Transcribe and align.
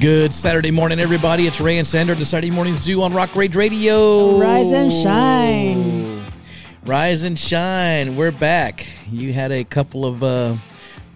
Good 0.00 0.32
Saturday 0.32 0.70
morning, 0.70 0.98
everybody. 0.98 1.46
It's 1.46 1.60
Ray 1.60 1.76
and 1.76 1.86
Sandra, 1.86 2.14
the 2.14 2.24
Saturday 2.24 2.50
Morning 2.50 2.74
Zoo 2.74 3.02
on 3.02 3.12
Rock 3.12 3.36
Rage 3.36 3.54
Radio. 3.54 4.38
Rise 4.38 4.72
and 4.72 4.90
shine. 4.90 6.24
Rise 6.86 7.24
and 7.24 7.38
shine. 7.38 8.16
We're 8.16 8.32
back. 8.32 8.86
You 9.10 9.34
had 9.34 9.52
a 9.52 9.62
couple 9.62 10.06
of 10.06 10.22
uh, 10.22 10.54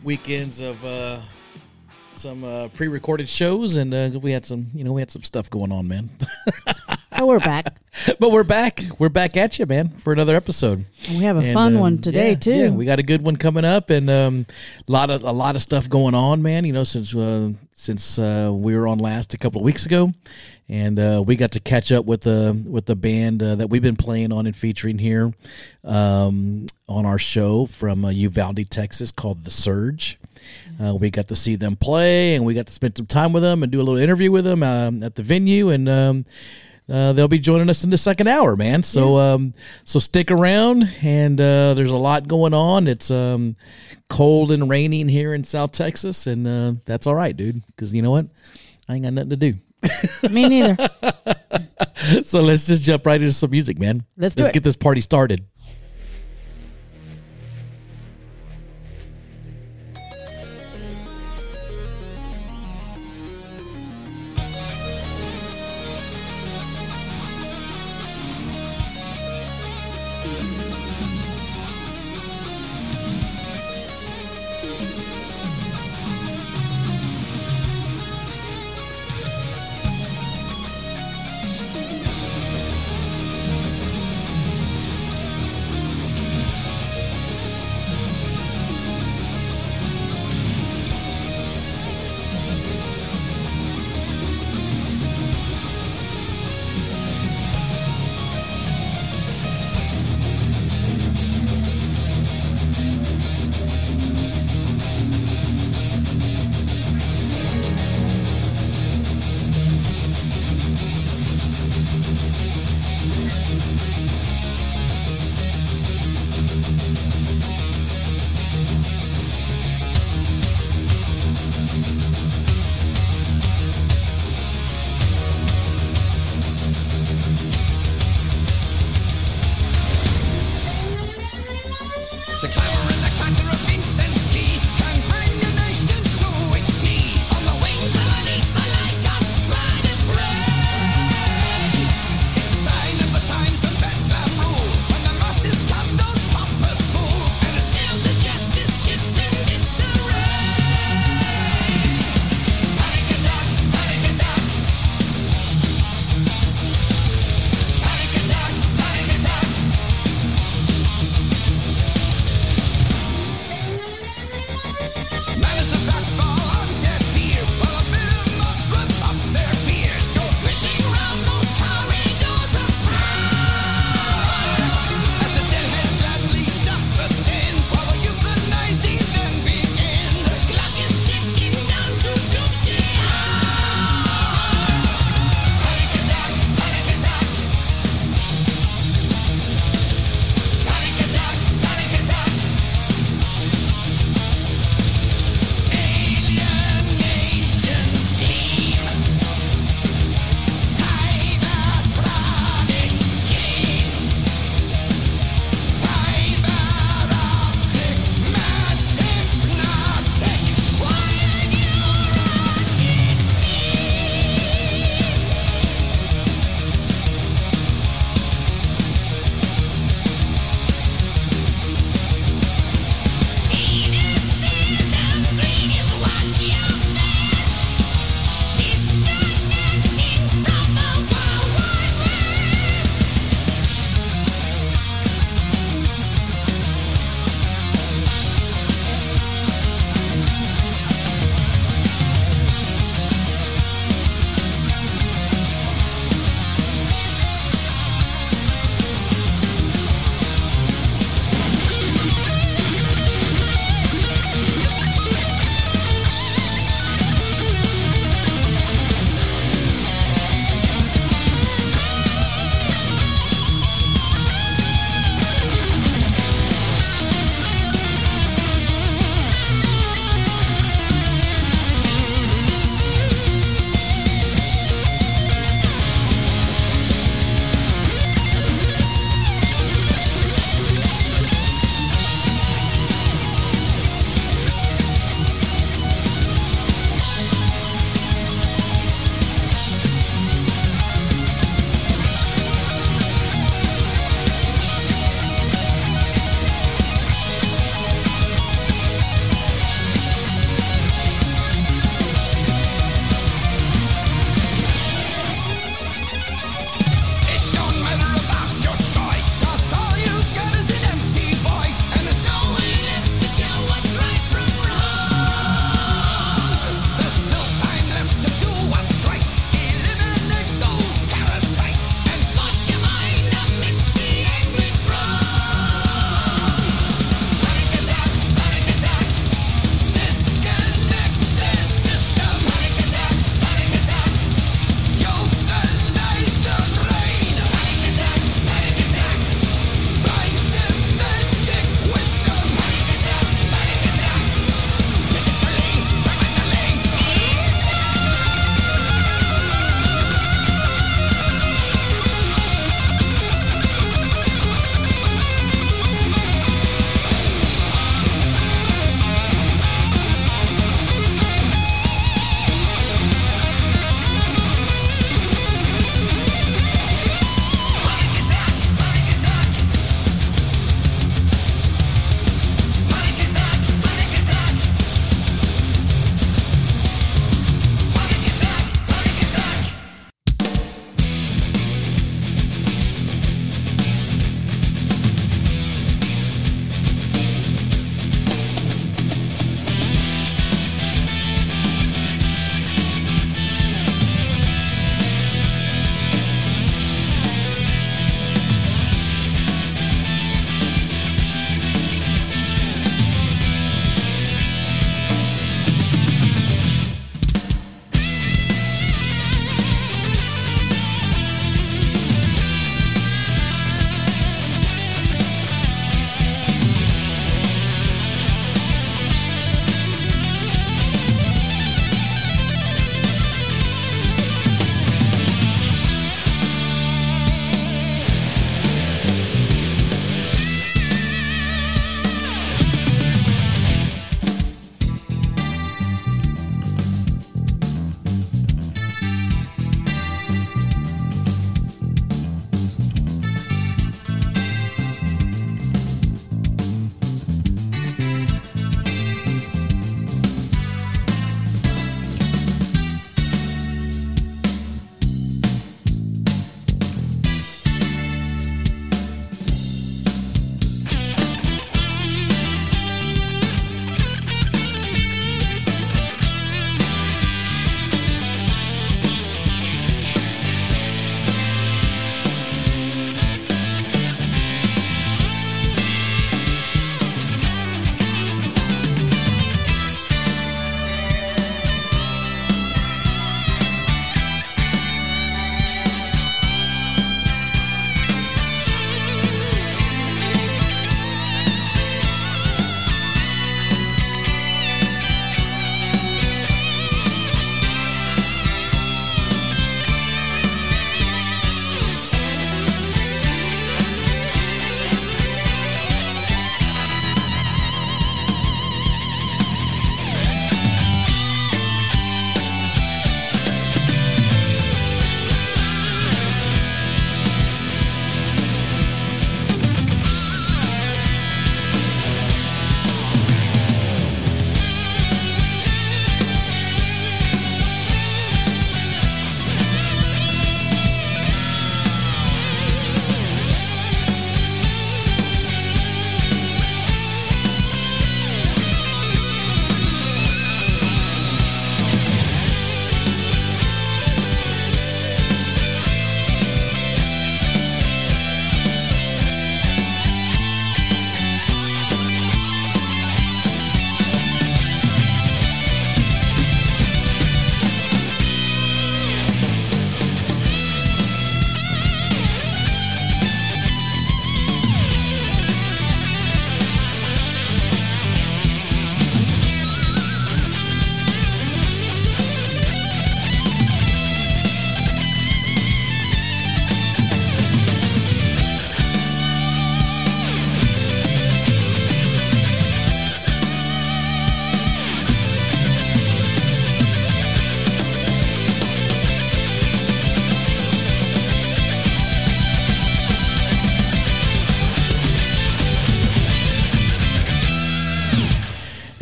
weekends 0.02 0.60
of 0.60 0.84
uh, 0.84 1.20
some 2.16 2.44
uh, 2.44 2.68
pre-recorded 2.68 3.26
shows, 3.26 3.76
and 3.76 3.94
uh, 3.94 4.10
we 4.20 4.32
had 4.32 4.44
some, 4.44 4.66
you 4.74 4.84
know, 4.84 4.92
we 4.92 5.00
had 5.00 5.10
some 5.10 5.22
stuff 5.22 5.48
going 5.48 5.72
on, 5.72 5.88
man. 5.88 6.10
Oh, 7.16 7.26
we're 7.26 7.40
back. 7.40 7.76
but 8.18 8.32
we're 8.32 8.42
back. 8.42 8.82
We're 8.98 9.08
back 9.08 9.36
at 9.38 9.58
you, 9.58 9.64
man, 9.64 9.88
for 9.88 10.12
another 10.12 10.36
episode. 10.36 10.84
We 11.08 11.20
have 11.20 11.36
a 11.36 11.40
And, 11.40 11.54
fun 11.54 11.74
um, 11.76 11.80
one 11.80 11.98
today 12.02 12.30
yeah, 12.30 12.38
too. 12.38 12.54
Yeah, 12.54 12.70
we 12.70 12.84
got 12.84 12.98
a 12.98 13.02
good 13.04 13.22
one 13.22 13.36
coming 13.36 13.64
up, 13.64 13.88
and 13.88 14.10
um, 14.10 14.46
a 14.86 14.92
lot 14.92 15.08
of 15.08 15.22
a 15.22 15.32
lot 15.32 15.54
of 15.54 15.62
stuff 15.62 15.88
going 15.88 16.14
on, 16.14 16.42
man. 16.42 16.64
You 16.64 16.72
know, 16.72 16.84
since 16.84 17.14
uh, 17.14 17.52
since 17.74 18.18
uh, 18.18 18.50
we 18.52 18.76
were 18.76 18.86
on 18.86 18.98
last 18.98 19.34
a 19.34 19.38
couple 19.38 19.60
of 19.60 19.64
weeks 19.64 19.84
ago, 19.84 20.12
and 20.68 20.98
uh, 20.98 21.22
we 21.24 21.36
got 21.36 21.52
to 21.52 21.60
catch 21.60 21.90
up 21.92 22.04
with 22.04 22.22
the 22.22 22.62
with 22.66 22.86
the 22.86 22.96
band 22.96 23.42
uh, 23.42 23.56
that 23.56 23.68
we've 23.68 23.82
been 23.82 23.96
playing 23.96 24.32
on 24.32 24.46
and 24.46 24.56
featuring 24.56 24.98
here 24.98 25.32
um, 25.82 26.66
on 26.88 27.04
our 27.04 27.18
show 27.18 27.66
from 27.66 28.04
uh, 28.04 28.10
Uvalde, 28.10 28.70
Texas, 28.70 29.10
called 29.10 29.44
The 29.44 29.50
Surge. 29.50 30.18
Uh, 30.82 30.94
we 30.94 31.10
got 31.10 31.28
to 31.28 31.36
see 31.36 31.56
them 31.56 31.76
play, 31.76 32.34
and 32.34 32.44
we 32.44 32.54
got 32.54 32.66
to 32.66 32.72
spend 32.72 32.96
some 32.96 33.06
time 33.06 33.32
with 33.32 33.42
them 33.42 33.62
and 33.62 33.72
do 33.72 33.80
a 33.80 33.82
little 33.82 34.00
interview 34.00 34.30
with 34.30 34.44
them 34.44 34.62
um, 34.62 35.02
at 35.02 35.16
the 35.16 35.22
venue, 35.22 35.68
and. 35.68 35.88
Um, 35.88 36.24
uh, 36.88 37.12
they'll 37.14 37.28
be 37.28 37.38
joining 37.38 37.70
us 37.70 37.82
in 37.82 37.90
the 37.90 37.96
second 37.96 38.28
hour, 38.28 38.56
man. 38.56 38.82
So 38.82 39.16
um, 39.16 39.54
so 39.84 39.98
stick 39.98 40.30
around, 40.30 40.88
and 41.02 41.40
uh, 41.40 41.74
there's 41.74 41.90
a 41.90 41.96
lot 41.96 42.28
going 42.28 42.52
on. 42.52 42.86
It's 42.86 43.10
um, 43.10 43.56
cold 44.08 44.50
and 44.50 44.68
raining 44.68 45.08
here 45.08 45.32
in 45.32 45.44
South 45.44 45.72
Texas, 45.72 46.26
and 46.26 46.46
uh, 46.46 46.74
that's 46.84 47.06
all 47.06 47.14
right, 47.14 47.34
dude. 47.34 47.62
Because 47.66 47.94
you 47.94 48.02
know 48.02 48.10
what, 48.10 48.26
I 48.88 48.94
ain't 48.94 49.04
got 49.04 49.14
nothing 49.14 49.30
to 49.30 49.36
do. 49.36 49.54
Me 50.30 50.48
neither. 50.48 50.76
so 52.24 52.40
let's 52.40 52.66
just 52.66 52.82
jump 52.82 53.06
right 53.06 53.20
into 53.20 53.32
some 53.32 53.50
music, 53.50 53.78
man. 53.78 54.04
Let's 54.16 54.34
do 54.34 54.42
let's 54.42 54.50
it. 54.50 54.54
get 54.54 54.64
this 54.64 54.76
party 54.76 55.00
started. 55.00 55.44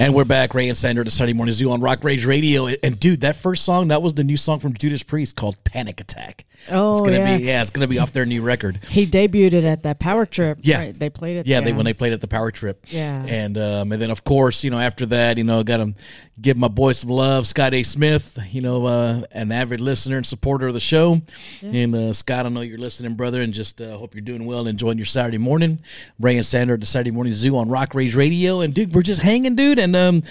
And 0.02 0.14
we're 0.14 0.24
back, 0.24 0.52
Ray 0.52 0.68
and 0.68 0.76
Sandra, 0.76 1.04
the 1.04 1.12
Sunday 1.12 1.32
Morning 1.32 1.52
Zoo 1.52 1.70
on 1.70 1.80
Rock 1.80 2.02
Rage 2.02 2.24
Radio. 2.24 2.66
And 2.66 2.98
dude, 2.98 3.20
that 3.20 3.36
first 3.36 3.64
song, 3.64 3.86
that 3.88 4.02
was 4.02 4.14
the 4.14 4.24
new 4.24 4.36
song 4.36 4.58
from 4.58 4.74
Judas 4.74 5.04
Priest 5.04 5.36
called 5.36 5.62
Panic 5.62 6.00
Attack. 6.00 6.44
Oh, 6.70 6.92
it's 6.92 7.00
gonna 7.00 7.18
yeah. 7.18 7.36
be 7.36 7.44
yeah, 7.44 7.62
it's 7.62 7.70
gonna 7.70 7.88
be 7.88 7.98
off 7.98 8.12
their 8.12 8.26
new 8.26 8.40
record. 8.40 8.80
He 8.88 9.06
debuted 9.06 9.52
it 9.52 9.64
at 9.64 9.82
that 9.82 9.98
Power 9.98 10.26
Trip. 10.26 10.58
Yeah. 10.62 10.78
right? 10.78 10.98
They 10.98 11.10
played 11.10 11.38
it. 11.38 11.46
Yeah, 11.46 11.60
they 11.60 11.72
when 11.72 11.84
they 11.84 11.92
played 11.92 12.12
at 12.12 12.20
the 12.20 12.28
Power 12.28 12.50
Trip. 12.50 12.84
Yeah. 12.88 13.24
and 13.24 13.58
um, 13.58 13.92
and 13.92 14.00
then 14.00 14.10
of 14.10 14.24
course, 14.24 14.62
you 14.62 14.70
know, 14.70 14.78
after 14.78 15.06
that, 15.06 15.38
you 15.38 15.44
know, 15.44 15.64
got 15.64 15.78
to 15.78 15.94
give 16.40 16.56
my 16.56 16.68
boy 16.68 16.92
some 16.92 17.10
love, 17.10 17.46
Scott 17.46 17.74
A. 17.74 17.82
Smith. 17.82 18.38
You 18.50 18.60
know, 18.60 18.86
uh, 18.86 19.22
an 19.32 19.50
avid 19.50 19.80
listener 19.80 20.16
and 20.16 20.26
supporter 20.26 20.68
of 20.68 20.74
the 20.74 20.80
show. 20.80 21.20
And 21.62 21.94
uh, 21.94 22.12
Scott, 22.12 22.46
I 22.46 22.48
know 22.48 22.60
you're 22.60 22.78
listening, 22.78 23.14
brother, 23.14 23.40
and 23.40 23.52
just 23.52 23.80
uh, 23.82 23.96
hope 23.98 24.14
you're 24.14 24.22
doing 24.22 24.46
well 24.46 24.60
and 24.60 24.68
enjoying 24.68 24.98
your 24.98 25.06
Saturday 25.06 25.38
morning. 25.38 25.80
Ray 26.20 26.36
and 26.36 26.46
Sandra 26.46 26.74
at 26.74 26.80
the 26.80 26.86
Saturday 26.86 27.10
Morning 27.10 27.34
Zoo 27.34 27.56
on 27.56 27.68
Rock 27.68 27.94
Rage 27.94 28.14
Radio, 28.14 28.60
and 28.60 28.72
dude, 28.72 28.94
we're 28.94 29.02
just 29.02 29.22
hanging, 29.22 29.56
dude, 29.56 29.78
and 29.78 29.91
um, 29.96 30.22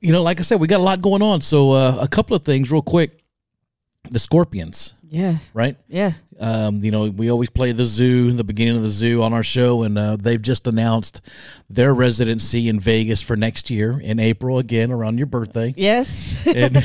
you 0.00 0.12
know, 0.12 0.22
like 0.22 0.38
I 0.38 0.42
said, 0.42 0.60
we 0.60 0.66
got 0.66 0.80
a 0.80 0.84
lot 0.84 1.00
going 1.00 1.22
on. 1.22 1.40
So 1.40 1.72
uh, 1.72 1.98
a 2.00 2.08
couple 2.08 2.36
of 2.36 2.44
things, 2.44 2.70
real 2.70 2.82
quick. 2.82 3.22
The 4.08 4.20
Scorpions, 4.20 4.94
Yeah. 5.16 5.38
right? 5.54 5.76
Yeah. 5.88 6.12
Um, 6.38 6.80
you 6.82 6.90
know, 6.90 7.04
we 7.06 7.30
always 7.30 7.48
play 7.48 7.72
the 7.72 7.84
zoo, 7.86 8.30
the 8.32 8.44
beginning 8.44 8.76
of 8.76 8.82
the 8.82 8.90
zoo 8.90 9.22
on 9.22 9.32
our 9.32 9.42
show, 9.42 9.82
and 9.84 9.96
uh, 9.96 10.16
they've 10.16 10.42
just 10.42 10.66
announced 10.66 11.22
their 11.70 11.94
residency 11.94 12.68
in 12.68 12.78
Vegas 12.78 13.22
for 13.22 13.36
next 13.36 13.70
year 13.70 13.98
in 13.98 14.20
April 14.20 14.58
again 14.58 14.90
around 14.92 15.16
your 15.16 15.26
birthday. 15.28 15.72
Yes. 15.78 16.34
And 16.46 16.76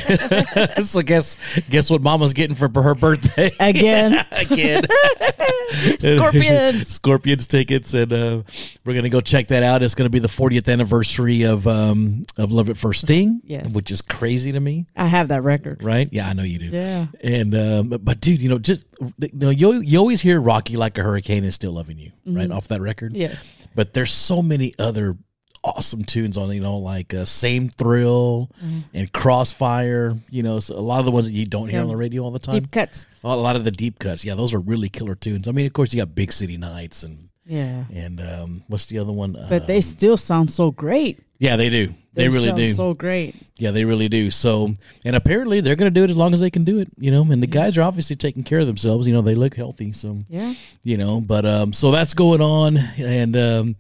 so 0.86 1.02
guess 1.02 1.36
guess 1.70 1.92
what 1.92 2.02
Mama's 2.02 2.32
getting 2.32 2.56
for 2.56 2.70
her 2.82 2.96
birthday 2.96 3.52
Again. 3.60 4.26
again. 4.32 4.84
Scorpions. 6.00 6.88
Scorpions 6.88 7.48
tickets, 7.48 7.94
and 7.94 8.12
uh, 8.14 8.42
we're 8.86 8.94
gonna 8.94 9.10
go 9.10 9.22
check 9.22 9.48
that 9.50 9.64
out. 9.64 9.84
It's 9.84 9.96
gonna 9.96 10.10
be 10.10 10.20
the 10.20 10.28
40th 10.28 10.72
anniversary 10.72 11.44
of 11.44 11.68
um, 11.68 12.26
of 12.38 12.52
Love 12.52 12.70
at 12.70 12.78
First 12.78 13.02
Sting, 13.02 13.42
Yes. 13.44 13.74
which 13.74 13.92
is 13.92 14.02
crazy 14.02 14.52
to 14.52 14.60
me, 14.60 14.86
I 14.96 15.06
have 15.08 15.28
that 15.30 15.44
record. 15.44 15.84
right? 15.84 16.08
Yeah, 16.12 16.28
I 16.28 16.34
know 16.34 16.44
you 16.44 16.60
do. 16.60 16.66
Yeah. 16.68 17.06
And 17.22 17.56
um, 17.56 17.90
but 17.90 18.21
dude, 18.22 18.42
you 18.42 18.48
know, 18.50 18.58
just 18.60 18.86
you 19.20 19.30
know, 19.34 19.50
you 19.50 19.82
you 19.82 20.00
always 20.00 20.22
hear 20.22 20.40
Rock 20.40 20.70
you 20.70 20.78
like 20.78 20.98
a 20.98 21.04
hurricane 21.04 21.44
is 21.44 21.56
still 21.56 21.74
loving 21.74 21.98
you, 22.00 22.12
right? 22.25 22.50
Off 22.50 22.70
that 22.70 22.80
record. 22.82 23.18
Yeah. 23.18 23.36
But 23.75 23.94
there's 23.94 24.12
so 24.12 24.42
many 24.42 24.74
other 24.80 25.18
awesome 25.63 26.04
tunes 26.04 26.38
on, 26.38 26.51
you 26.51 26.60
know, 26.60 26.78
like 26.78 27.13
uh, 27.13 27.24
Same 27.25 27.70
Thrill 27.70 28.50
and 28.94 29.12
Crossfire. 29.13 30.16
You 30.30 30.44
know, 30.44 30.60
so 30.60 30.75
a 30.75 30.80
lot 30.80 31.00
of 31.00 31.06
the 31.06 31.12
ones 31.12 31.25
that 31.28 31.34
you 31.34 31.46
don't 31.46 31.68
hear 31.70 31.80
Yeah. 31.80 31.84
on 31.84 31.88
the 31.90 31.98
radio 31.98 32.24
all 32.24 32.32
the 32.32 32.40
time. 32.40 32.56
Deep 32.56 32.72
cuts. 32.72 33.06
A 33.24 33.36
lot 33.36 33.56
of 33.56 33.63
the 33.63 33.72
deep 33.72 34.00
cuts, 34.00 34.24
yeah, 34.25 34.36
those 34.36 34.54
are 34.54 34.60
really 34.60 34.90
killer 34.90 35.16
tunes. 35.16 35.48
I 35.48 35.51
mean, 35.51 35.66
of 35.66 35.74
course, 35.74 35.94
you 35.94 36.01
got 36.01 36.16
Big 36.16 36.32
City 36.32 36.58
Nights 36.58 37.04
and 37.04 37.30
Yeah. 37.45 37.83
and 37.93 38.21
um, 38.21 38.63
what's 38.67 38.86
the 38.86 39.00
other 39.00 39.12
one? 39.12 39.33
But 39.50 39.63
Uh, 39.63 39.65
they 39.65 39.81
still 39.81 40.17
sound 40.17 40.51
so 40.51 40.71
great. 40.71 41.19
yeah, 41.39 41.55
they 41.57 41.69
do. 41.69 41.93
They, 42.13 42.27
really 42.27 42.45
sound 42.48 42.57
do. 42.57 42.74
So 42.74 42.93
great. 42.93 43.36
Yeah, 43.57 43.71
they 43.71 43.86
really 43.86 44.10
do. 44.10 44.29
So, 44.31 44.74
and 45.05 45.15
apparently 45.15 45.62
they're 45.62 45.77
going 45.77 45.91
to 45.93 45.98
do 46.00 46.03
it 46.03 46.10
as 46.10 46.17
long 46.17 46.33
as 46.33 46.41
they 46.41 46.50
can 46.50 46.65
do 46.65 46.79
it, 46.79 46.89
you 46.98 47.10
know. 47.10 47.24
And 47.31 47.41
the 47.41 47.48
guys 47.48 47.77
are 47.77 47.83
obviously 47.83 48.17
taking 48.17 48.43
care 48.43 48.60
of 48.60 48.67
themselves. 48.67 49.07
You 49.07 49.13
know, 49.13 49.21
they 49.21 49.33
look 49.36 49.55
healthy, 49.55 49.91
so 49.93 50.19
Yeah. 50.29 50.53
you 50.83 50.98
know. 50.98 51.21
But 51.21 51.45
um, 51.45 51.71
so 51.74 51.89
that's 51.91 52.13
going 52.13 52.41
on, 52.41 52.77
and 52.98 53.38
um, 53.38 53.75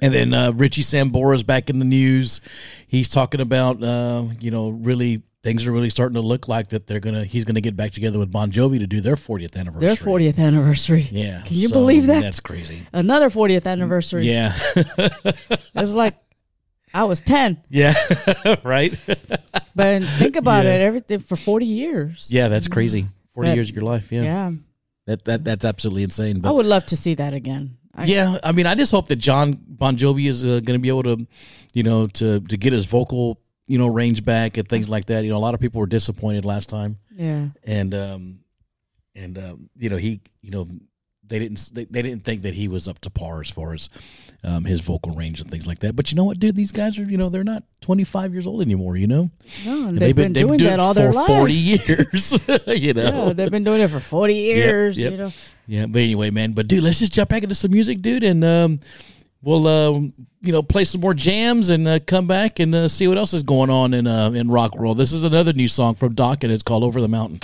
and 0.00 0.14
then 0.14 0.32
uh, 0.34 0.52
Richie 0.52 0.82
Sambora's 0.82 1.42
back 1.42 1.68
in 1.70 1.78
the 1.78 1.84
news. 1.84 2.40
He's 2.88 3.08
talking 3.10 3.40
about 3.42 3.82
uh, 3.82 4.24
you 4.40 4.50
know, 4.50 4.70
really 4.70 5.22
things 5.46 5.64
are 5.64 5.70
really 5.70 5.90
starting 5.90 6.14
to 6.14 6.20
look 6.20 6.48
like 6.48 6.70
that 6.70 6.88
they're 6.88 6.98
gonna 6.98 7.22
he's 7.24 7.44
gonna 7.44 7.60
get 7.60 7.76
back 7.76 7.92
together 7.92 8.18
with 8.18 8.32
Bon 8.32 8.50
Jovi 8.50 8.80
to 8.80 8.86
do 8.88 9.00
their 9.00 9.14
40th 9.14 9.54
anniversary. 9.56 9.86
Their 9.86 9.94
40th 9.96 10.38
anniversary. 10.40 11.02
Yeah, 11.12 11.42
Can 11.46 11.56
you 11.56 11.68
so 11.68 11.74
believe 11.74 12.06
that? 12.06 12.20
That's 12.20 12.40
crazy. 12.40 12.82
Another 12.92 13.30
40th 13.30 13.64
anniversary. 13.64 14.26
Yeah, 14.26 14.52
It's 15.76 15.94
like 15.94 16.16
I 16.92 17.04
was 17.04 17.20
10. 17.20 17.62
yeah, 17.68 17.94
right. 18.64 18.92
But 19.76 20.02
think 20.02 20.34
about 20.34 20.64
Yeah. 20.64 20.74
it, 20.74 20.80
everything 20.80 21.20
for 21.20 21.36
40 21.36 21.64
years. 21.66 22.26
Yeah, 22.28 22.48
that's 22.48 22.66
crazy. 22.66 23.06
Forty 23.32 23.50
That- 23.50 23.54
years 23.54 23.68
of 23.70 23.76
your 23.76 23.84
life. 23.84 24.10
Yeah, 24.10 24.22
Yeah. 24.24 24.50
that 25.06 25.24
that 25.26 25.44
that's 25.44 25.64
absolutely 25.64 26.02
insane. 26.02 26.40
But 26.40 26.48
I 26.48 26.52
would 26.52 26.66
love 26.66 26.86
to 26.86 26.96
see 26.96 27.14
that 27.14 27.34
again. 27.34 27.76
I, 27.94 28.04
yeah, 28.04 28.38
I 28.42 28.50
mean, 28.52 28.66
I 28.66 28.74
just 28.74 28.90
hope 28.90 29.06
that 29.08 29.16
Jon 29.16 29.58
Bon 29.66 29.96
Jovi 29.96 30.28
is 30.28 30.44
uh, 30.44 30.60
going 30.66 30.76
to 30.78 30.78
be 30.78 30.88
able 30.88 31.04
to, 31.04 31.26
you 31.72 31.82
know, 31.84 32.08
to 32.18 32.40
to 32.40 32.56
get 32.56 32.72
his 32.72 32.84
vocal, 32.86 33.38
you 33.66 33.78
know, 33.78 33.86
range 33.86 34.24
back 34.24 34.56
and 34.56 34.68
things 34.68 34.88
like 34.88 35.06
that. 35.06 35.24
You 35.24 35.30
know, 35.30 35.36
a 35.36 35.38
lot 35.46 35.54
of 35.54 35.60
people 35.60 35.80
were 35.80 35.86
disappointed 35.86 36.44
last 36.44 36.68
time, 36.68 36.98
Yeah. 37.16 37.48
and 37.64 37.94
um, 37.94 38.38
and 39.14 39.38
um, 39.38 39.70
you 39.76 39.88
know, 39.88 39.96
he, 39.96 40.20
you 40.42 40.50
know, 40.50 40.68
they 41.26 41.38
didn't 41.40 41.70
they, 41.74 41.84
they 41.84 42.02
didn't 42.02 42.22
think 42.24 42.42
that 42.42 42.54
he 42.54 42.68
was 42.68 42.86
up 42.88 43.00
to 43.00 43.10
par 43.10 43.40
as 43.40 43.50
far 43.50 43.72
as 43.74 43.88
um, 44.44 44.64
his 44.64 44.78
vocal 44.80 45.10
range 45.12 45.40
and 45.40 45.50
things 45.50 45.66
like 45.66 45.80
that. 45.80 45.96
But 45.96 46.12
you 46.12 46.16
know 46.16 46.22
what, 46.24 46.38
dude, 46.38 46.54
these 46.54 46.70
guys 46.70 46.98
are, 47.00 47.02
you 47.02 47.16
know, 47.16 47.28
they're 47.28 47.42
not 47.42 47.64
twenty 47.80 48.04
five 48.04 48.32
years 48.32 48.46
old 48.46 48.62
anymore. 48.62 48.96
You 48.96 49.08
know, 49.08 49.30
No, 49.64 49.88
And 49.88 49.98
they've, 49.98 50.14
been, 50.14 50.32
doing, 50.32 50.58
that 50.58 50.78
all 50.78 50.94
their 50.94 51.10
for 51.10 51.16
life. 51.18 51.26
forty 51.26 51.54
years. 51.54 52.32
you 52.68 52.94
know, 52.94 53.26
Yeah, 53.26 53.32
they've 53.32 53.50
been 53.50 53.64
doing 53.64 53.80
it 53.80 53.88
for 53.90 53.98
40 53.98 54.34
years, 54.34 54.96
yep. 54.96 55.10
you 55.12 55.18
know. 55.18 55.32
Yeah, 55.66 55.86
but 55.86 56.00
anyway, 56.02 56.30
man. 56.30 56.52
But 56.52 56.68
dude, 56.68 56.84
let's 56.84 57.00
just 57.00 57.12
jump 57.12 57.30
back 57.30 57.42
into 57.42 57.56
some 57.56 57.72
music, 57.72 58.00
dude, 58.02 58.22
and 58.22 58.44
um, 58.44 58.78
we'll 59.42 59.66
um, 59.66 60.12
you 60.42 60.52
know 60.52 60.62
play 60.62 60.84
some 60.84 61.00
more 61.00 61.14
jams 61.14 61.70
and 61.70 61.86
uh, 61.86 61.98
come 62.06 62.26
back 62.26 62.58
and 62.58 62.74
uh, 62.74 62.88
see 62.88 63.08
what 63.08 63.18
else 63.18 63.32
is 63.32 63.42
going 63.42 63.70
on 63.70 63.94
in 63.94 64.06
uh, 64.06 64.30
in 64.30 64.50
rock 64.50 64.76
world. 64.76 64.98
This 64.98 65.12
is 65.12 65.24
another 65.24 65.52
new 65.52 65.68
song 65.68 65.94
from 65.94 66.14
Doc, 66.14 66.44
and 66.44 66.52
it's 66.52 66.62
called 66.62 66.84
"Over 66.84 67.00
the 67.00 67.08
Mountain." 67.08 67.40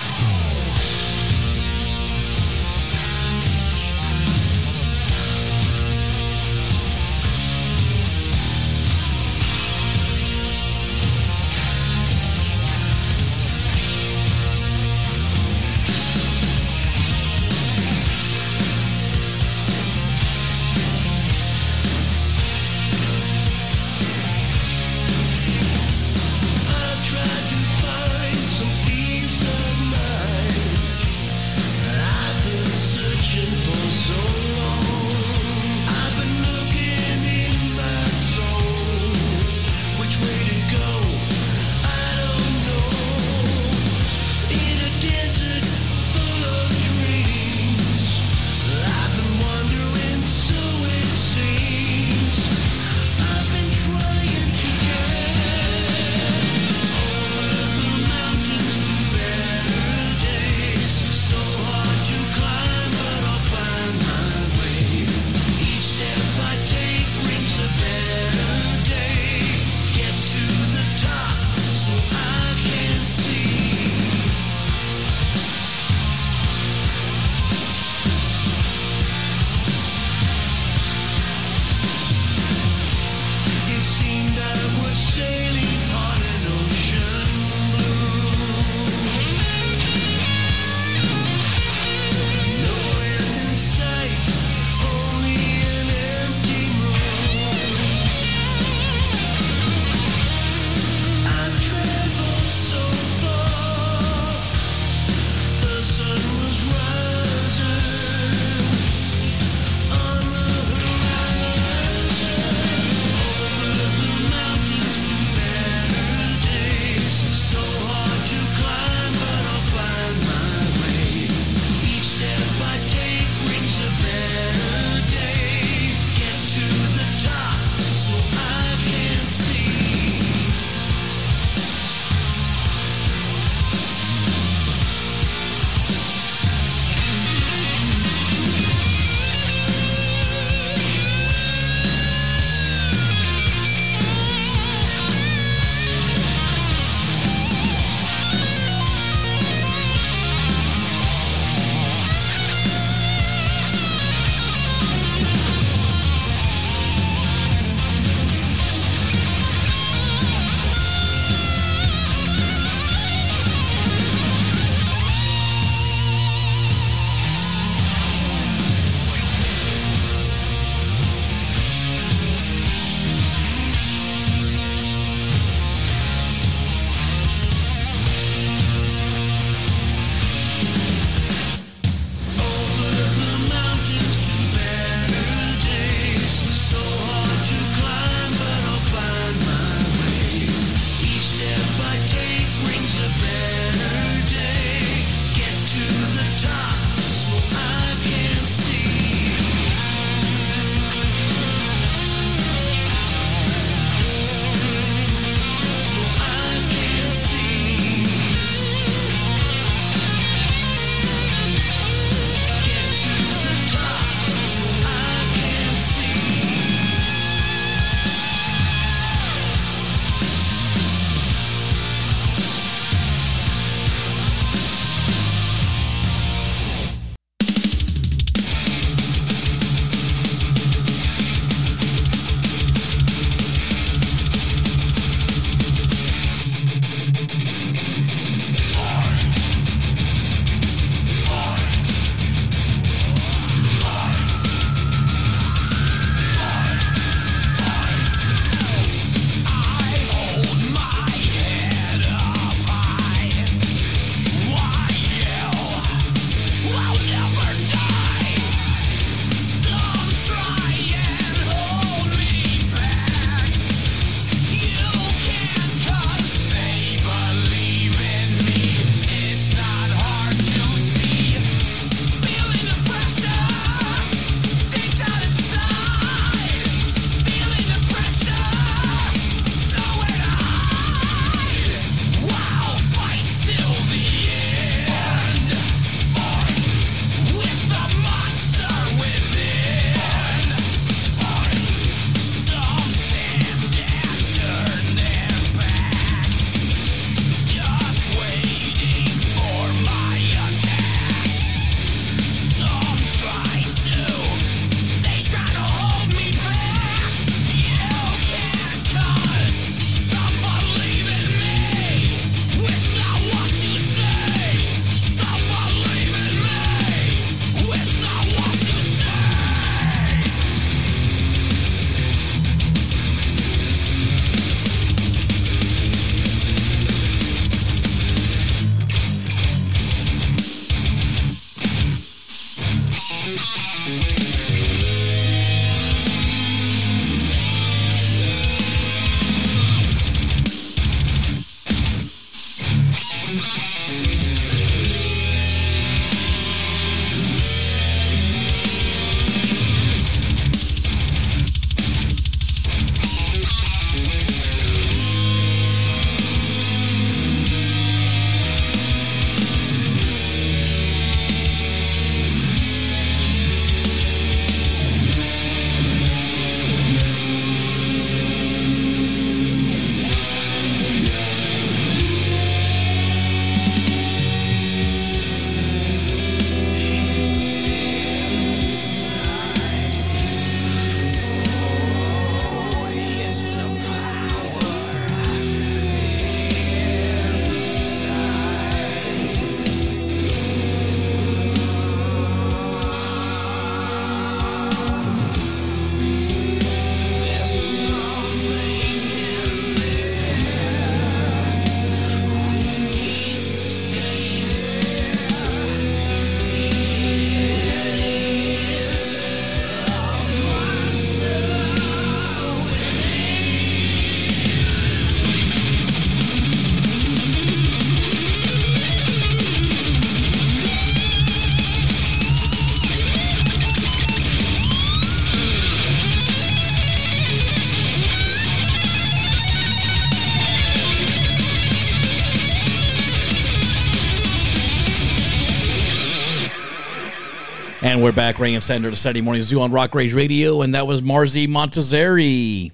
And 438.02 438.08
we're 438.08 438.16
back, 438.16 438.40
Ray 438.40 438.52
and 438.54 438.64
Sandra, 438.64 438.90
the 438.90 438.96
Saturday 438.96 439.20
Morning 439.20 439.44
Zoo 439.44 439.60
on 439.60 439.70
Rock 439.70 439.94
Rage 439.94 440.12
Radio, 440.12 440.62
and 440.62 440.74
that 440.74 440.88
was 440.88 441.02
Marzi 441.02 441.46
Montazeri, 441.46 442.72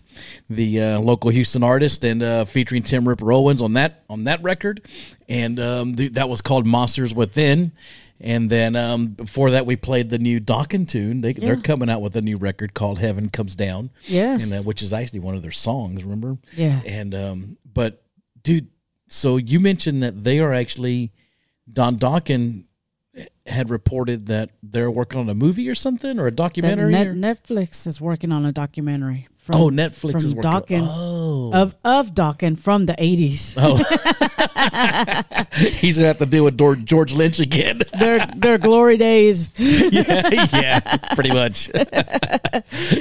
the 0.48 0.80
uh, 0.80 1.00
local 1.00 1.28
Houston 1.28 1.62
artist, 1.62 2.02
and 2.02 2.22
uh, 2.22 2.46
featuring 2.46 2.82
Tim 2.82 3.06
Ripper 3.06 3.30
Owens 3.30 3.60
on 3.60 3.74
that 3.74 4.04
on 4.08 4.24
that 4.24 4.42
record, 4.42 4.88
and 5.28 5.60
um, 5.60 5.94
th- 5.96 6.14
that 6.14 6.30
was 6.30 6.40
called 6.40 6.66
Monsters 6.66 7.14
Within. 7.14 7.72
And 8.18 8.48
then 8.48 8.74
um, 8.74 9.08
before 9.08 9.50
that, 9.50 9.66
we 9.66 9.76
played 9.76 10.08
the 10.08 10.18
new 10.18 10.40
Dokken 10.40 10.88
tune. 10.88 11.20
They, 11.20 11.34
They're 11.34 11.56
Yeah. 11.56 11.60
coming 11.60 11.90
out 11.90 12.00
with 12.00 12.16
a 12.16 12.22
new 12.22 12.38
record 12.38 12.72
called 12.72 12.98
Heaven 12.98 13.28
Comes 13.28 13.54
Down. 13.54 13.90
Yes. 14.06 14.44
and 14.50 14.60
uh, 14.60 14.62
which 14.62 14.80
is 14.80 14.94
actually 14.94 15.20
one 15.20 15.34
of 15.34 15.42
their 15.42 15.50
songs. 15.50 16.04
Remember? 16.04 16.38
Yeah. 16.56 16.80
And 16.86 17.14
um, 17.14 17.58
but 17.70 18.02
dude, 18.42 18.68
so 19.08 19.36
you 19.36 19.60
mentioned 19.60 20.02
that 20.02 20.24
they 20.24 20.38
are 20.40 20.54
actually 20.54 21.12
Don 21.70 21.98
Dokken 21.98 22.64
had 23.48 23.70
reported 23.70 24.26
that 24.26 24.50
they're 24.62 24.90
working 24.90 25.18
on 25.20 25.28
a 25.28 25.34
movie 25.34 25.68
or 25.68 25.74
something 25.74 26.18
or 26.20 26.26
a 26.26 26.30
documentary. 26.30 26.92
Net- 26.92 27.06
or- 27.06 27.14
Netflix 27.14 27.86
is 27.86 28.00
working 28.00 28.30
on 28.32 28.44
a 28.46 28.52
documentary. 28.52 29.26
From, 29.38 29.54
oh, 29.62 29.70
Netflix 29.70 30.12
from 30.12 30.16
is 30.20 30.34
working. 30.34 30.50
Dokken 30.82 30.86
Oh, 30.90 31.50
of 31.54 31.74
of 31.82 32.12
Dokken 32.14 32.58
from 32.58 32.84
the 32.84 32.94
eighties. 32.98 33.54
oh. 33.56 33.76
he's 35.56 35.96
gonna 35.96 36.08
have 36.08 36.18
to 36.18 36.26
deal 36.26 36.44
with 36.44 36.58
George 36.86 37.12
Lynch 37.14 37.40
again. 37.40 37.80
their 37.98 38.26
their 38.36 38.58
glory 38.58 38.96
days. 38.98 39.48
yeah, 39.56 40.44
yeah, 40.52 40.96
pretty 41.14 41.32
much. 41.32 41.70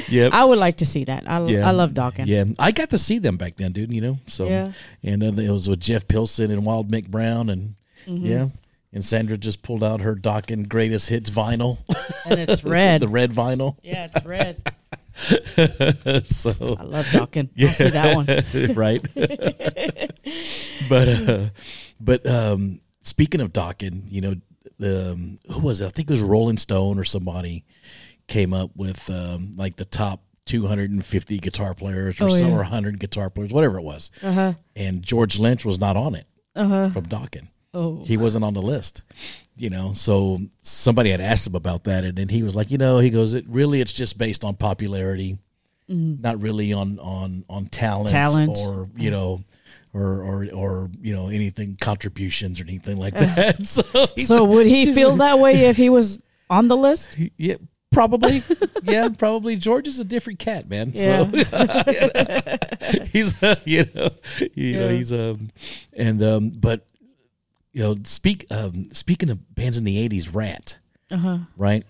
yep. 0.09 0.33
I 0.33 0.45
would 0.45 0.57
like 0.59 0.77
to 0.77 0.85
see 0.85 1.03
that. 1.05 1.29
I, 1.29 1.43
Yeah. 1.45 1.67
I 1.67 1.71
love 1.71 1.91
Dokken. 1.91 2.27
Yeah, 2.27 2.45
I 2.59 2.71
got 2.71 2.89
to 2.91 2.97
see 2.97 3.19
them 3.19 3.35
back 3.37 3.57
then, 3.57 3.71
dude. 3.73 3.91
You 3.91 4.01
know, 4.01 4.17
so 4.27 4.47
Yeah. 4.47 4.71
and 5.03 5.23
uh, 5.23 5.41
it 5.41 5.49
was 5.49 5.67
with 5.67 5.79
Jeff 5.81 6.07
Pilson 6.07 6.49
and 6.51 6.65
Wild 6.65 6.89
Mick 6.91 7.07
Brown, 7.09 7.49
and 7.49 7.75
Mm-hmm. 8.07 8.25
yeah, 8.25 8.47
and 8.93 9.03
Sandra 9.03 9.37
just 9.37 9.61
pulled 9.61 9.83
out 9.83 10.01
her 10.01 10.15
Dokken 10.15 10.67
greatest 10.69 11.09
hits 11.09 11.29
vinyl, 11.29 11.79
And 12.25 12.39
it's 12.39 12.63
red. 12.65 13.01
the 13.01 13.07
red 13.07 13.31
vinyl. 13.31 13.77
yeah, 13.83 14.09
it's 14.13 14.25
red. 14.25 14.61
so 16.31 16.51
I 16.79 16.83
love 16.83 17.05
Dokken. 17.07 17.49
I'll 17.59 17.73
see 17.73 17.89
that 17.89 18.15
one. 18.15 18.75
right. 18.75 19.01
but 20.89 21.07
uh, 21.07 21.45
but 21.99 22.25
um, 22.27 22.79
speaking 23.01 23.41
of 23.41 23.51
Dokken, 23.53 24.03
you 24.09 24.21
know, 24.21 24.35
the 24.77 25.11
um, 25.13 25.39
who 25.51 25.61
was 25.61 25.81
it? 25.81 25.87
I 25.87 25.89
think 25.89 26.09
it 26.09 26.13
was 26.13 26.21
Rolling 26.21 26.57
Stone 26.57 26.99
or 26.99 27.03
somebody 27.03 27.65
came 28.27 28.53
up 28.53 28.71
with 28.75 29.09
um, 29.09 29.53
like 29.55 29.77
the 29.77 29.85
top 29.85 30.21
250 30.45 31.39
guitar 31.39 31.73
players 31.73 32.21
or 32.21 32.25
Oh, 32.25 32.27
some 32.35 32.49
yeah. 32.49 32.53
or 32.55 32.57
100 32.59 32.99
guitar 32.99 33.29
players, 33.29 33.51
whatever 33.51 33.77
it 33.79 33.83
was. 33.83 34.11
Uh-huh. 34.21 34.53
And 34.75 35.01
George 35.01 35.39
Lynch 35.39 35.65
was 35.65 35.79
not 35.79 35.95
on 35.97 36.13
it 36.15 36.27
Uh-huh. 36.55 36.89
from 36.89 37.05
Dokken. 37.05 37.47
Oh. 37.77 38.03
He 38.05 38.17
wasn't 38.17 38.43
on 38.43 38.55
the 38.55 38.61
list, 38.61 39.03
you 39.55 39.69
know. 39.69 39.93
So 39.93 40.39
somebody 40.63 41.11
had 41.11 41.21
asked 41.21 41.45
him 41.45 41.53
about 41.55 41.83
that, 41.83 42.03
and 42.03 42.17
then 42.17 42.27
he 42.27 42.41
was 42.41 42.55
like, 42.55 42.71
you 42.71 42.79
know, 42.79 42.97
he 42.97 43.11
goes, 43.11 43.35
it 43.35 43.45
really, 43.47 43.81
it's 43.81 43.93
just 43.93 44.17
based 44.17 44.43
on 44.43 44.55
popularity, 44.55 45.37
not 45.87 46.41
really 46.41 46.73
on 46.73 46.97
on 46.97 47.45
on 47.47 47.67
talent. 47.67 48.09
Talent. 48.09 48.57
or 48.57 48.89
you 48.97 49.11
know, 49.11 49.43
or 49.93 50.23
or 50.23 50.47
or 50.53 50.89
you 51.01 51.13
know 51.15 51.27
anything 51.29 51.77
contributions 51.79 52.59
or 52.59 52.63
anything 52.63 52.97
like 52.97 53.13
that. 53.35 53.63
So, 53.65 53.83
So 54.17 54.43
would 54.43 54.65
he 54.65 54.91
feel 54.93 55.15
that 55.17 55.37
way 55.37 55.65
if 55.65 55.77
he 55.77 55.89
was 55.89 56.23
on 56.49 56.67
the 56.69 56.75
list? 56.77 57.15
yeah, 57.37 57.57
probably. 57.91 58.41
yeah, 58.85 59.09
probably. 59.09 59.55
George 59.55 59.87
is 59.87 59.99
a 59.99 60.03
different 60.03 60.39
cat, 60.39 60.67
man. 60.67 60.93
Yeah. 60.95 61.29
So 61.43 63.03
he's 63.13 63.41
uh, 63.43 63.59
you 63.65 63.85
know, 63.93 64.09
you 64.55 64.79
know, 64.79 64.89
he's 64.89 65.13
um 65.13 65.49
and 65.93 66.23
um 66.23 66.49
but 66.49 66.85
you 67.73 67.83
know, 67.83 67.95
speak 68.03 68.45
um 68.51 68.85
speaking 68.93 69.29
of 69.29 69.53
bands 69.55 69.77
in 69.77 69.83
the 69.83 70.07
80s, 70.09 70.33
Ratt, 70.33 70.77
Uh-huh. 71.11 71.39
right? 71.55 71.83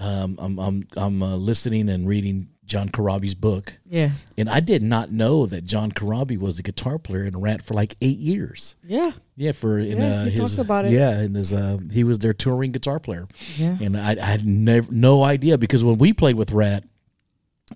Um 0.00 0.36
I'm 0.40 0.58
I'm 0.58 0.88
I'm 0.96 1.22
uh, 1.22 1.36
listening 1.36 1.88
and 1.88 2.08
reading 2.08 2.48
John 2.64 2.88
Corabi's 2.88 3.34
book. 3.34 3.74
Yeah. 3.84 4.12
And 4.38 4.48
I 4.48 4.60
did 4.60 4.82
not 4.82 5.12
know 5.12 5.44
that 5.46 5.64
John 5.66 5.92
Corabi 5.92 6.38
was 6.38 6.58
a 6.58 6.62
guitar 6.62 6.98
player 6.98 7.24
in 7.24 7.38
Ratt 7.38 7.60
for 7.62 7.74
like 7.74 7.94
8 8.00 8.16
years. 8.18 8.74
Yeah. 8.82 9.10
Yeah, 9.36 9.52
for 9.52 9.78
in 9.78 9.98
Yeah, 9.98 10.04
uh, 10.20 10.24
he 10.24 10.30
his 10.30 10.40
talks 10.40 10.58
about 10.58 10.86
it. 10.86 10.92
yeah, 10.92 11.10
and 11.10 11.36
his 11.36 11.52
uh, 11.52 11.76
he 11.92 12.04
was 12.04 12.20
their 12.20 12.32
touring 12.32 12.72
guitar 12.72 12.98
player. 13.00 13.28
Yeah. 13.58 13.76
and 13.82 13.96
I, 13.98 14.12
I 14.12 14.24
had 14.24 14.46
never 14.46 14.90
no 14.90 15.22
idea 15.24 15.58
because 15.58 15.84
when 15.84 15.98
we 15.98 16.12
played 16.14 16.36
with 16.36 16.52
Ratt, 16.52 16.84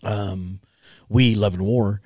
um, 0.03 0.61
we 1.09 1.35
Love 1.35 1.55
and 1.55 1.63
War, 1.65 2.01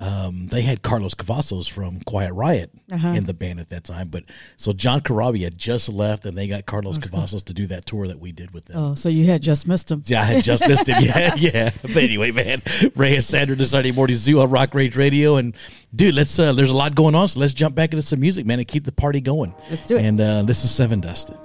um, 0.00 0.48
they 0.48 0.62
had 0.62 0.82
Carlos 0.82 1.14
Cavazos 1.14 1.70
from 1.70 2.00
Quiet 2.00 2.32
Riot 2.32 2.70
Uh-huh. 2.90 3.08
in 3.08 3.24
the 3.24 3.32
band 3.34 3.60
at 3.60 3.70
that 3.70 3.84
time. 3.84 4.08
But 4.08 4.24
so 4.56 4.72
John 4.72 5.00
Corabi 5.00 5.42
had 5.42 5.56
just 5.56 5.88
left, 5.88 6.26
and 6.26 6.36
they 6.36 6.48
got 6.48 6.66
Carlos 6.66 6.98
Cavazos 6.98 7.44
to 7.44 7.54
do 7.54 7.66
that 7.68 7.86
tour 7.86 8.08
that 8.08 8.18
we 8.18 8.32
did 8.32 8.50
with 8.52 8.64
them. 8.66 8.76
Oh, 8.76 8.94
so 8.96 9.08
you 9.08 9.26
had 9.26 9.40
just 9.42 9.66
missed 9.68 9.90
him. 9.90 10.02
Yeah, 10.06 10.22
I 10.22 10.24
had 10.24 10.44
just 10.44 10.66
missed 10.66 10.88
him. 10.88 11.02
Yeah, 11.02 11.34
yeah. 11.36 11.70
But 11.82 11.96
anyway, 11.96 12.30
man, 12.32 12.62
Ray 12.96 13.14
and 13.14 13.22
Sandra, 13.24 13.54
this 13.56 13.70
Saturday 13.70 13.92
morning 13.92 14.16
zoo 14.16 14.40
on 14.40 14.50
Rock 14.50 14.74
Rage 14.74 14.96
Radio, 14.96 15.36
and 15.36 15.56
dude, 15.94 16.14
let's. 16.14 16.38
Uh, 16.38 16.52
there's 16.52 16.70
a 16.70 16.76
lot 16.76 16.94
going 16.94 17.14
on, 17.14 17.28
so 17.28 17.40
let's 17.40 17.54
jump 17.54 17.74
back 17.74 17.92
into 17.92 18.02
some 18.02 18.20
music, 18.20 18.44
man, 18.46 18.58
and 18.58 18.66
keep 18.68 18.84
the 18.84 18.92
party 18.92 19.20
going. 19.20 19.54
Let's 19.70 19.86
do 19.86 19.96
it. 19.96 20.04
And 20.04 20.20
uh, 20.20 20.42
this 20.42 20.64
is 20.64 20.70
Sevendust. 20.70 21.36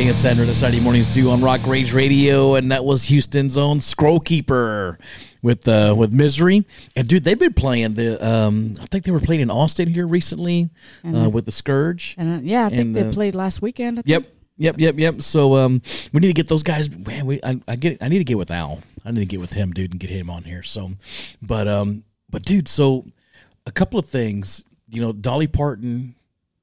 Ray 0.00 0.08
and 0.08 0.16
Sandra, 0.16 0.46
the 0.46 0.54
Saturday 0.54 0.80
Morning 0.80 1.02
Zoo 1.02 1.28
on 1.28 1.42
Rock 1.42 1.60
Rage 1.66 1.92
Radio, 1.92 2.54
and 2.54 2.72
that 2.72 2.86
was 2.86 3.04
Houston's 3.04 3.58
own 3.58 3.80
Scroll 3.80 4.18
Keeper 4.18 4.98
with 5.42 5.68
uh, 5.68 5.94
with 5.94 6.10
Misery. 6.10 6.64
And 6.96 7.06
dude, 7.06 7.22
they've 7.22 7.38
been 7.38 7.52
playing 7.52 7.96
the. 7.96 8.26
Um, 8.26 8.76
I 8.80 8.86
think 8.86 9.04
they 9.04 9.10
were 9.10 9.20
playing 9.20 9.42
in 9.42 9.50
Austin 9.50 9.88
here 9.88 10.06
recently 10.06 10.70
uh, 11.04 11.28
with 11.28 11.44
the 11.44 11.52
Scourge. 11.52 12.14
And 12.16 12.38
uh, 12.38 12.40
yeah, 12.42 12.64
I 12.64 12.68
think 12.70 12.80
And, 12.80 12.94
they 12.94 13.02
uh, 13.02 13.12
played 13.12 13.34
last 13.34 13.60
weekend. 13.60 13.98
I 13.98 14.02
think. 14.02 14.24
Yep, 14.24 14.32
yep, 14.56 14.76
yep, 14.78 14.98
yep. 14.98 15.20
So 15.20 15.56
um, 15.56 15.82
we 16.14 16.20
need 16.20 16.28
to 16.28 16.32
get 16.32 16.48
those 16.48 16.62
guys. 16.62 16.88
Man, 16.88 17.26
we 17.26 17.38
I, 17.44 17.60
I 17.68 17.76
get 17.76 18.02
I 18.02 18.08
need 18.08 18.18
to 18.18 18.24
get 18.24 18.38
with 18.38 18.50
Al. 18.50 18.80
I 19.04 19.10
need 19.10 19.20
to 19.20 19.26
get 19.26 19.40
with 19.40 19.52
him, 19.52 19.70
dude, 19.70 19.90
and 19.90 20.00
get 20.00 20.08
him 20.08 20.30
on 20.30 20.44
here. 20.44 20.62
So, 20.62 20.92
but 21.42 21.68
um, 21.68 22.04
but 22.30 22.42
dude, 22.42 22.68
so 22.68 23.04
a 23.66 23.70
couple 23.70 24.00
of 24.00 24.06
things. 24.06 24.64
You 24.88 25.02
know, 25.02 25.12
Dolly 25.12 25.46
Parton, 25.46 26.14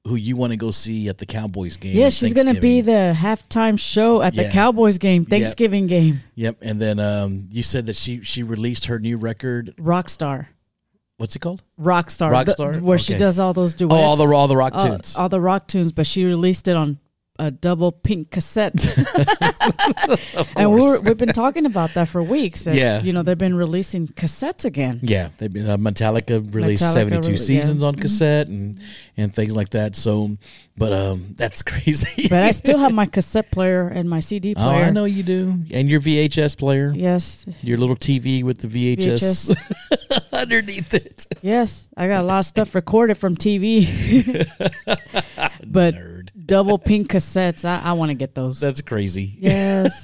who 0.07 0.15
you 0.15 0.35
want 0.35 0.51
to 0.51 0.57
go 0.57 0.71
see 0.71 1.09
at 1.09 1.17
the 1.17 1.25
Cowboys 1.25 1.77
game. 1.77 1.95
Yeah, 1.95 2.09
she's 2.09 2.33
gonna 2.33 2.59
be 2.59 2.81
the 2.81 3.13
halftime 3.15 3.79
show 3.79 4.21
at 4.21 4.35
the 4.35 4.49
Cowboys 4.49 4.97
game, 4.97 5.25
Thanksgiving 5.25 5.87
game. 5.87 6.21
Yep, 6.35 6.57
and 6.61 6.81
then 6.81 6.99
um, 6.99 7.47
you 7.51 7.63
said 7.63 7.85
that 7.87 7.95
she 7.95 8.23
she 8.23 8.43
released 8.43 8.85
her 8.85 8.99
new 8.99 9.17
record. 9.17 9.73
Rockstar, 9.77 10.47
What's 11.17 11.35
it 11.35 11.39
called? 11.39 11.63
Rockstar, 11.81 12.31
Rockstar? 12.31 12.75
the- 12.75 12.81
where 12.83 12.99
she 12.99 13.17
does 13.17 13.39
all 13.39 13.53
those 13.53 13.73
duets. 13.73 13.93
Oh, 13.93 13.97
all 13.97 14.15
the 14.15 14.25
all 14.33 14.47
the 14.47 14.55
rock 14.57 14.75
all, 14.75 14.81
tunes. 14.83 15.15
all 15.15 15.29
the 15.29 15.41
rock 15.41 15.67
tunes, 15.67 15.91
but 15.91 16.05
she 16.05 16.23
released 16.25 16.67
it 16.67 16.75
on 16.75 16.99
a 17.39 17.51
double 17.51 17.91
pink 17.91 18.31
cassette. 18.31 18.73
and 20.55 20.71
we 20.73 20.99
we've 20.99 21.17
been 21.17 21.29
talking 21.29 21.65
about 21.65 21.93
that 21.93 22.07
for 22.07 22.21
weeks. 22.23 22.63
that, 22.63 22.75
Yeah. 22.75 23.01
you 23.01 23.13
know 23.13 23.23
they've 23.23 23.37
been 23.37 23.55
releasing 23.55 24.07
cassettes 24.07 24.65
again. 24.65 24.99
Yeah, 25.03 25.29
they've 25.37 25.51
been 25.51 25.69
uh, 25.69 25.77
Metallica 25.77 26.53
released 26.53 26.83
Metallica 26.83 26.93
seventy 26.93 27.21
two 27.21 27.31
re- 27.31 27.37
seasons 27.37 27.81
yeah. 27.81 27.87
on 27.87 27.95
cassette 27.95 28.47
and 28.47 28.79
and 29.15 29.33
things 29.33 29.55
like 29.55 29.69
that. 29.69 29.95
So, 29.95 30.37
but 30.77 30.93
um, 30.93 31.33
that's 31.37 31.61
crazy. 31.71 32.27
But 32.27 32.43
I 32.43 32.51
still 32.51 32.77
have 32.79 32.93
my 32.93 33.05
cassette 33.05 33.51
player 33.51 33.87
and 33.87 34.09
my 34.09 34.19
CD 34.19 34.53
oh, 34.55 34.61
player. 34.61 34.85
I 34.85 34.89
know 34.89 35.05
you 35.05 35.23
do, 35.23 35.63
and 35.71 35.89
your 35.89 36.01
VHS 36.01 36.57
player, 36.57 36.93
Yes, 36.95 37.45
your 37.61 37.77
little 37.77 37.95
TV 37.95 38.43
with 38.43 38.59
the 38.59 38.67
VHS, 38.67 39.55
underneath 40.33 40.93
it. 40.93 41.25
yes, 41.41 41.87
I 41.95 42.07
got 42.07 42.23
a 42.23 42.25
lot 42.25 42.39
of 42.39 42.45
stuff 42.45 42.75
recorded 42.75 43.15
from 43.15 43.35
TV. 43.35 43.87
but 45.65 45.95
Nerd. 45.95 46.16
Double 46.47 46.77
pink 46.79 47.09
cassettes, 47.11 47.63
I, 47.65 47.81
I 47.83 47.93
want 47.93 48.09
to 48.09 48.15
get 48.15 48.33
those. 48.33 48.59
That's 48.59 48.81
crazy. 48.81 49.35
Yes. 49.39 50.03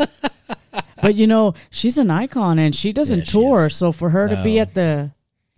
but 1.01 1.15
you 1.15 1.25
know, 1.27 1.53
she's 1.69 1.97
an 1.97 2.12
icon 2.12 2.60
and 2.60 2.75
she 2.75 2.93
doesn't 2.93 3.19
Yeah, 3.19 3.23
she 3.25 3.32
tour. 3.32 3.67
is. 3.67 3.75
So 3.75 3.91
for 3.91 4.10
her 4.12 4.27
to 4.27 4.41
be 4.43 4.60
at 4.60 4.73
the 4.73 5.12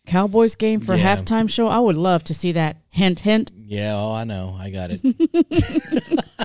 Cowboys 0.06 0.56
game 0.56 0.80
for 0.80 0.96
Yeah. 0.96 1.16
halftime 1.18 1.50
show, 1.50 1.68
I 1.68 1.80
would 1.80 1.98
love 1.98 2.24
to 2.26 2.34
see 2.34 2.52
that. 2.54 2.78
Hint, 2.90 3.22
hint. 3.22 3.52
Yeah, 3.56 3.96
oh, 3.96 4.14
I 4.14 4.24
know, 4.24 4.56
I 4.60 4.70
got 4.70 4.92
it. 4.94 5.02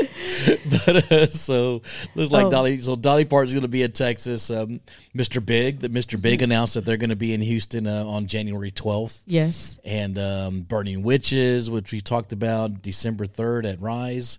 but 0.86 1.12
uh, 1.12 1.30
so 1.30 1.82
looks 2.14 2.32
like 2.32 2.46
Oh. 2.46 2.50
Dolly. 2.50 2.78
So 2.78 2.96
Dolly 2.96 3.24
Parton's 3.24 3.52
going 3.54 3.62
to 3.62 3.68
be 3.68 3.82
in 3.82 3.92
Texas. 3.92 4.50
Um, 4.50 4.80
Mr. 5.16 5.44
Big, 5.44 5.80
that 5.80 5.92
Mr. 5.92 6.20
Big 6.20 6.38
Mm-hmm. 6.40 6.44
announced 6.44 6.74
that 6.74 6.84
they're 6.84 6.96
going 6.96 7.10
to 7.10 7.16
be 7.16 7.32
in 7.34 7.40
Houston 7.40 7.86
uh, 7.86 8.04
on 8.04 8.26
January 8.26 8.70
twelfth. 8.70 9.22
Yes. 9.26 9.78
and 9.84 10.18
um, 10.18 10.60
Burning 10.62 11.02
Witches, 11.02 11.70
which 11.70 11.92
we 11.92 12.00
talked 12.00 12.32
about 12.32 12.82
December 12.82 13.26
3rd 13.26 13.72
at 13.72 13.80
Rise. 13.80 14.38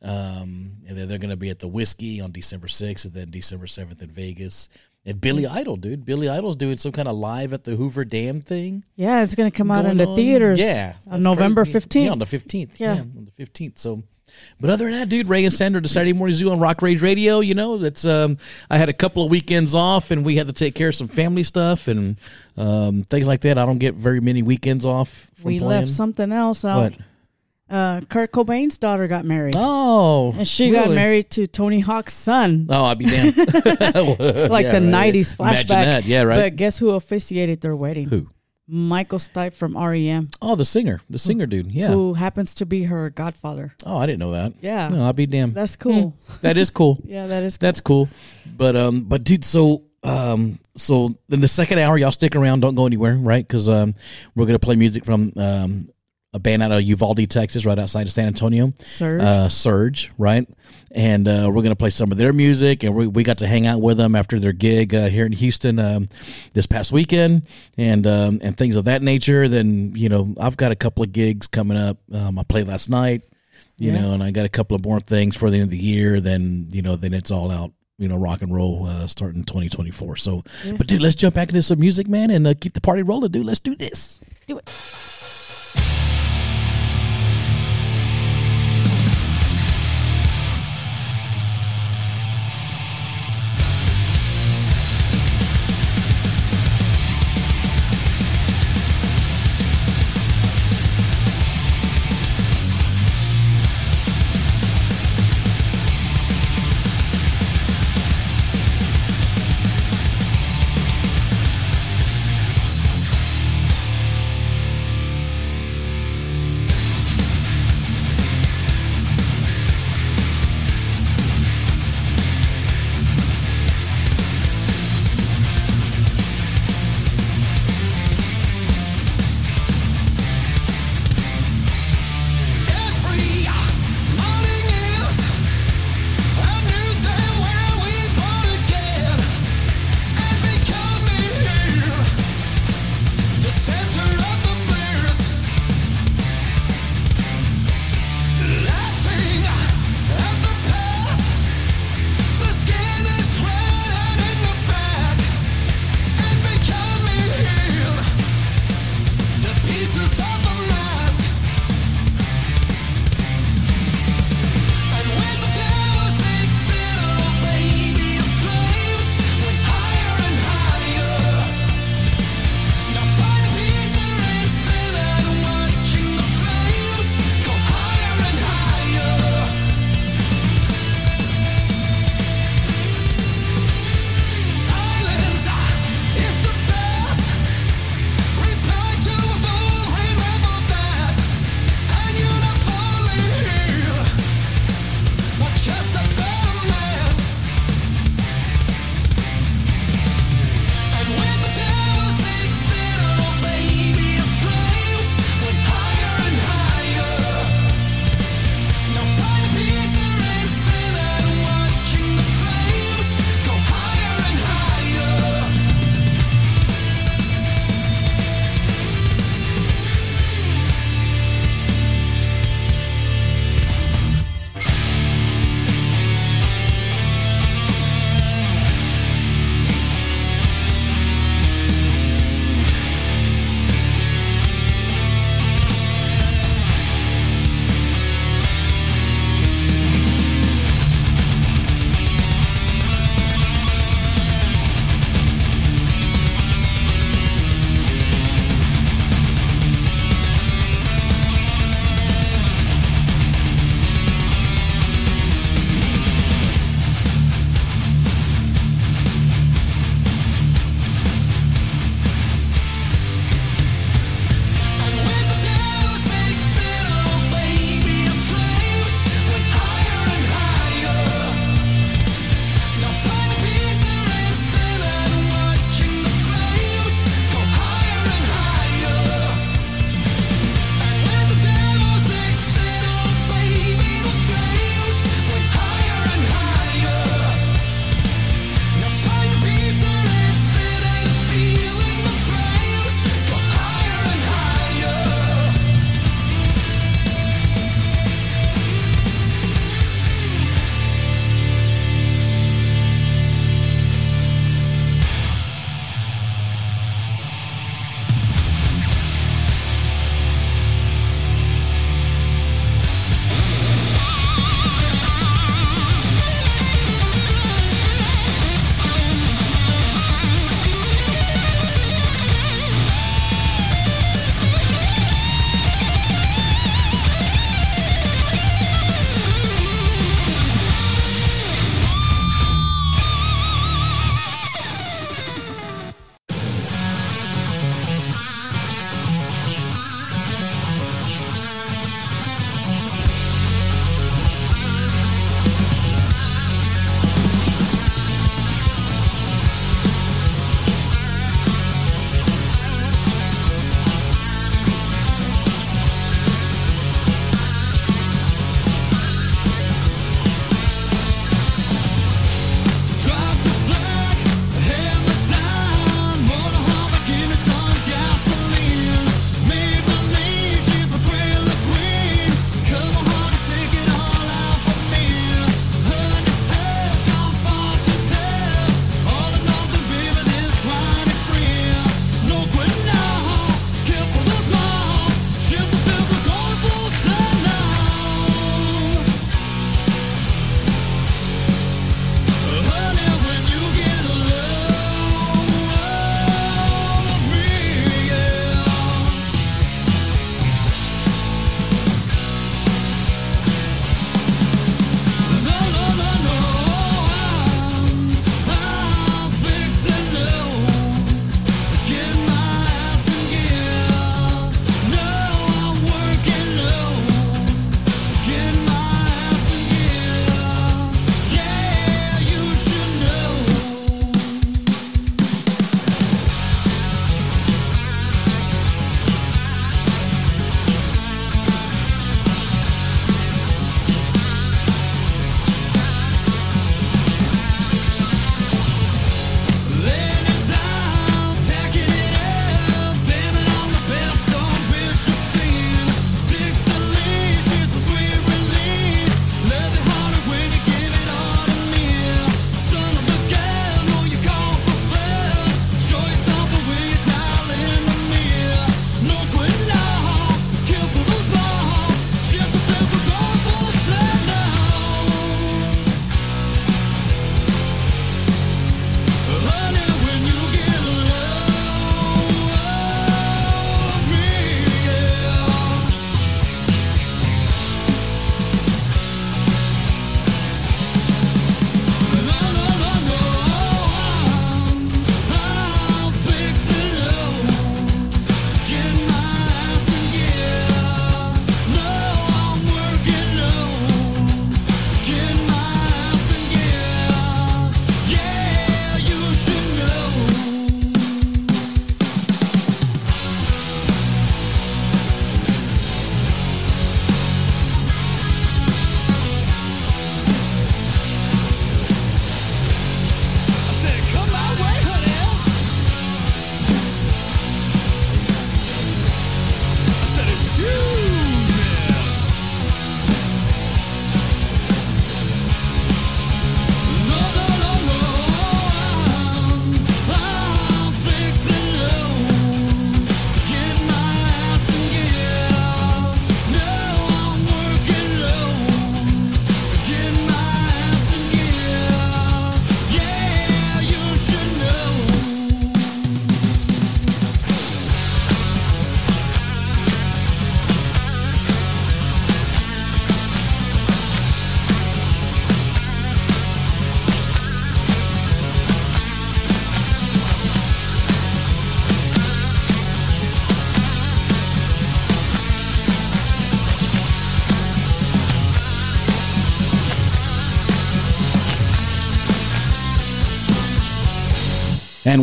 Um, 0.00 0.76
and 0.86 0.96
then 0.96 1.08
they're 1.08 1.18
going 1.18 1.30
to 1.30 1.36
be 1.36 1.50
at 1.50 1.58
the 1.58 1.66
Whiskey 1.68 2.20
on 2.20 2.30
December 2.30 2.68
6th 2.68 3.04
and 3.06 3.14
then 3.14 3.30
December 3.30 3.66
7th 3.66 4.00
in 4.00 4.08
Vegas. 4.10 4.68
And 5.04 5.20
Billy 5.20 5.46
Idol, 5.46 5.76
dude. 5.76 6.04
Billy 6.04 6.28
Idol's 6.28 6.54
doing 6.56 6.76
some 6.76 6.92
kind 6.92 7.08
of 7.08 7.16
live 7.16 7.52
at 7.52 7.64
the 7.64 7.74
Hoover 7.76 8.04
Dam 8.04 8.40
thing. 8.40 8.84
Yeah, 8.94 9.22
it's 9.22 9.34
going 9.34 9.50
to 9.50 9.56
come 9.56 9.70
out 9.70 9.86
in 9.86 9.96
the 9.96 10.06
on. 10.06 10.16
theaters. 10.16 10.60
Yeah. 10.60 10.94
On 11.08 11.22
November 11.22 11.64
15th. 11.64 12.04
Yeah, 12.04 12.10
on 12.10 12.18
the 12.18 12.26
15th. 12.26 12.78
Yeah. 12.78 12.94
Yeah. 12.94 13.00
on 13.00 13.28
the 13.36 13.44
15th. 13.44 13.78
So, 13.78 14.02
but 14.60 14.70
other 14.70 14.84
than 14.84 14.94
that, 14.94 15.08
dude, 15.08 15.28
Ray 15.28 15.44
and 15.44 15.52
Sandra, 15.52 15.80
the 15.80 15.88
Saturday 15.88 16.12
Morning 16.12 16.34
Zoo 16.34 16.50
on 16.50 16.58
Rock 16.60 16.82
Rage 16.82 17.02
Radio, 17.02 17.40
you 17.40 17.54
know, 17.54 17.78
that's, 17.78 18.04
um, 18.04 18.38
I 18.70 18.78
had 18.78 18.88
a 18.88 18.92
couple 18.92 19.24
of 19.24 19.30
weekends 19.30 19.74
off 19.74 20.10
and 20.10 20.24
we 20.24 20.36
had 20.36 20.46
to 20.46 20.52
take 20.52 20.74
care 20.74 20.88
of 20.88 20.94
some 20.94 21.08
family 21.08 21.42
stuff 21.42 21.88
and, 21.88 22.16
um, 22.56 23.04
things 23.04 23.26
like 23.28 23.40
that. 23.42 23.58
I 23.58 23.66
don't 23.66 23.78
get 23.78 23.94
very 23.94 24.20
many 24.20 24.42
weekends 24.42 24.84
off. 24.86 25.30
From 25.34 25.44
we 25.48 25.58
playing. 25.58 25.80
left 25.82 25.90
something 25.90 26.32
else 26.32 26.64
out. 26.64 26.92
What? 26.92 26.94
Uh, 27.70 28.00
Kurt 28.08 28.32
Cobain's 28.32 28.78
daughter 28.78 29.06
got 29.08 29.26
married. 29.26 29.54
Oh, 29.54 30.32
and 30.38 30.48
she 30.48 30.70
got 30.70 30.90
married 30.90 31.30
to 31.32 31.46
Tony 31.46 31.80
Hawk's 31.80 32.14
son. 32.14 32.66
Oh, 32.70 32.84
I'd 32.86 32.96
be 32.96 33.04
damned. 33.04 33.36
like 33.36 33.54
Yeah, 33.54 34.48
the 34.80 34.90
right. 34.90 35.12
90s 35.14 35.36
flashback. 35.36 35.40
Imagine 35.50 35.66
that. 35.68 36.04
Yeah, 36.06 36.22
right. 36.22 36.40
But 36.40 36.56
guess 36.56 36.78
who 36.78 36.90
officiated 36.90 37.60
their 37.60 37.76
wedding? 37.76 38.08
Who? 38.08 38.30
Michael 38.68 39.18
Stipe 39.18 39.54
from 39.54 39.76
REM, 39.76 40.28
Oh, 40.42 40.54
the 40.54 40.64
singer, 40.64 41.00
the 41.08 41.18
singer 41.18 41.46
dude. 41.46 41.72
Yeah. 41.72 41.88
who 41.88 42.14
happens 42.14 42.54
to 42.56 42.66
be 42.66 42.84
her 42.84 43.08
godfather. 43.10 43.74
Oh, 43.86 43.96
I 43.96 44.04
didn't 44.06 44.18
know 44.20 44.32
that. 44.32 44.52
Yeah. 44.60 44.88
No, 44.88 45.08
I'd 45.08 45.16
be 45.16 45.26
damned. 45.26 45.54
That's 45.54 45.74
cool. 45.76 46.14
that 46.42 46.56
is 46.58 46.70
cool. 46.70 46.98
Yeah, 47.04 47.26
that 47.26 47.42
is 47.42 47.56
That's 47.56 47.80
cool. 47.80 48.08
But 48.56 48.76
um, 48.76 49.02
but 49.04 49.24
dude, 49.24 49.44
so 49.44 49.84
um, 50.02 50.58
so 50.76 51.14
in 51.30 51.40
the 51.40 51.48
second 51.48 51.78
hour, 51.78 51.96
y'all 51.96 52.12
stick 52.12 52.36
around. 52.36 52.60
Don't 52.60 52.74
go 52.74 52.86
anywhere, 52.86 53.16
right? 53.16 53.46
Because 53.46 53.68
um, 53.68 53.94
we're 54.34 54.46
gonna 54.46 54.58
play 54.58 54.76
music 54.76 55.04
from 55.04 55.32
um 55.36 55.88
a 56.34 56.38
band 56.38 56.62
out 56.62 56.70
of 56.72 56.82
Uvalde, 56.82 57.28
Texas, 57.30 57.64
right 57.64 57.78
outside 57.78 58.02
of 58.02 58.10
San 58.12 58.26
Antonio. 58.26 58.72
Surge. 58.84 59.22
uh, 59.22 59.48
Surge, 59.48 60.12
right? 60.18 60.46
And 60.90 61.26
uh, 61.26 61.50
we're 61.52 61.62
gonna 61.62 61.76
play 61.76 61.90
some 61.90 62.12
of 62.12 62.18
their 62.18 62.32
music, 62.32 62.82
and 62.82 62.94
we, 62.94 63.06
we 63.06 63.22
got 63.22 63.38
to 63.38 63.46
hang 63.46 63.66
out 63.66 63.80
with 63.80 63.96
them 63.96 64.14
after 64.14 64.38
their 64.38 64.52
gig 64.52 64.94
uh, 64.94 65.08
here 65.08 65.24
in 65.26 65.32
Houston 65.32 65.78
um, 65.78 66.08
this 66.54 66.66
past 66.66 66.92
weekend, 66.92 67.48
and 67.76 68.06
um, 68.06 68.38
and 68.42 68.56
things 68.56 68.76
of 68.76 68.84
that 68.86 69.02
nature. 69.02 69.48
Then 69.48 69.92
you 69.94 70.08
know 70.08 70.34
I've 70.38 70.56
got 70.56 70.70
a 70.72 70.76
couple 70.76 71.02
of 71.02 71.12
gigs 71.12 71.46
coming 71.46 71.76
up. 71.78 71.98
Um, 72.12 72.38
I 72.38 72.42
played 72.42 72.68
last 72.68 72.88
night, 72.90 73.22
you 73.78 73.92
Yeah. 73.92 74.00
know, 74.00 74.12
and 74.12 74.22
I 74.22 74.30
got 74.30 74.44
a 74.46 74.50
couple 74.50 74.74
of 74.76 74.84
more 74.84 75.00
things 75.00 75.36
for 75.36 75.50
the 75.50 75.56
end 75.56 75.64
of 75.64 75.70
the 75.70 75.78
year. 75.78 76.20
Then 76.20 76.68
you 76.70 76.82
know 76.82 76.96
then 76.96 77.14
it's 77.14 77.30
all 77.30 77.50
out. 77.50 77.72
You 78.00 78.06
know, 78.06 78.16
rock 78.16 78.42
and 78.42 78.54
roll 78.54 78.86
uh, 78.86 79.08
starting 79.08 79.42
2024. 79.42 80.14
So, 80.16 80.44
but 80.76 80.86
dude, 80.86 81.02
let's 81.02 81.16
jump 81.16 81.34
back 81.34 81.48
into 81.48 81.62
some 81.62 81.80
music, 81.80 82.06
man, 82.06 82.30
and 82.30 82.46
uh, 82.46 82.54
keep 82.58 82.72
the 82.74 82.80
party 82.80 83.02
rolling, 83.02 83.32
dude. 83.32 83.44
Let's 83.44 83.58
do 83.60 83.74
this. 83.74 84.20
Do 84.46 84.56
it. 84.58 84.68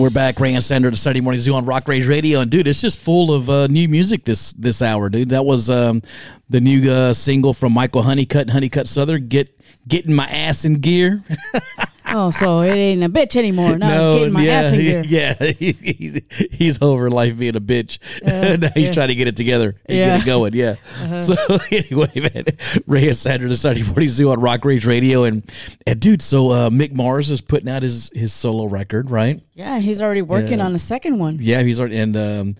We're 0.05 0.11
back, 0.11 0.39
Ray 0.39 0.53
and 0.53 0.63
Sandra, 0.63 0.91
the 0.91 0.97
Saturday 0.97 1.21
Morning 1.21 1.41
Zoo 1.41 1.55
on 1.55 1.65
Rock 1.65 1.87
Rage 1.87 2.07
Radio. 2.07 2.41
And 2.41 2.51
dude, 2.51 2.67
it's 2.67 2.79
just 2.79 2.99
full 2.99 3.33
of 3.33 3.49
uh, 3.49 3.65
new 3.65 3.87
music 3.87 4.23
this 4.23 4.53
this 4.53 4.83
hour, 4.83 5.09
dude. 5.09 5.29
That 5.29 5.45
was 5.45 5.67
um, 5.67 6.03
the 6.47 6.61
new 6.61 6.91
uh, 6.91 7.11
single 7.11 7.55
from 7.55 7.73
Michael 7.73 8.03
Honeycutt 8.03 8.43
and 8.43 8.51
Honeycutt 8.51 8.85
Southern, 8.85 9.27
"Get 9.27 9.59
Getting 9.87 10.13
My 10.13 10.27
Ass 10.27 10.63
in 10.63 10.75
Gear." 10.75 11.23
Oh, 12.17 12.31
so 12.31 12.61
it 12.61 12.71
ain't 12.71 13.03
a 13.03 13.09
bitch 13.09 13.35
anymore. 13.35 13.77
Now 13.77 13.97
it's 14.11 14.17
getting 14.19 14.33
my 14.33 14.43
yeah, 14.45 14.51
ass 14.53 14.73
in 14.73 14.79
gear. 14.79 15.03
yeah, 15.05 15.33
he's, 15.59 16.21
he's 16.51 16.81
over 16.81 17.09
life 17.09 17.37
being 17.37 17.55
a 17.55 17.61
bitch. 17.61 17.97
now 18.61 18.69
he's 18.75 18.87
yeah. 18.87 18.93
trying 18.93 19.07
to 19.09 19.15
get 19.15 19.27
it 19.27 19.35
together 19.35 19.75
and 19.87 19.97
Yeah. 19.97 20.05
Uh-huh. 20.05 20.17
get 20.17 20.21
it 20.21 20.25
going. 20.25 20.53
Yeah. 20.53 21.19
So 21.19 21.35
anyway, 21.71 22.11
man, 22.15 22.45
Ray 22.85 23.07
the 23.07 23.13
Saturday 23.13 23.83
Morning 23.83 24.07
Zoo 24.07 24.29
on 24.29 24.39
Rock 24.39 24.63
Rage 24.65 24.85
Radio, 24.85 25.23
and 25.23 25.51
and 25.87 25.99
dude, 25.99 26.21
so 26.21 26.51
uh, 26.51 26.69
Mick 26.69 26.93
Mars 26.93 27.31
is 27.31 27.41
putting 27.41 27.67
out 27.69 27.81
his 27.83 28.11
his 28.13 28.31
solo 28.33 28.65
record, 28.65 29.09
right? 29.09 29.41
Yeah, 29.53 29.79
he's 29.79 30.01
already 30.01 30.21
working 30.21 30.59
Yeah. 30.59 30.65
on 30.65 30.75
a 30.75 30.79
second 30.79 31.17
one. 31.19 31.39
Yeah, 31.41 31.63
he's 31.63 31.79
already 31.79 31.97
and 31.97 32.15
um, 32.15 32.55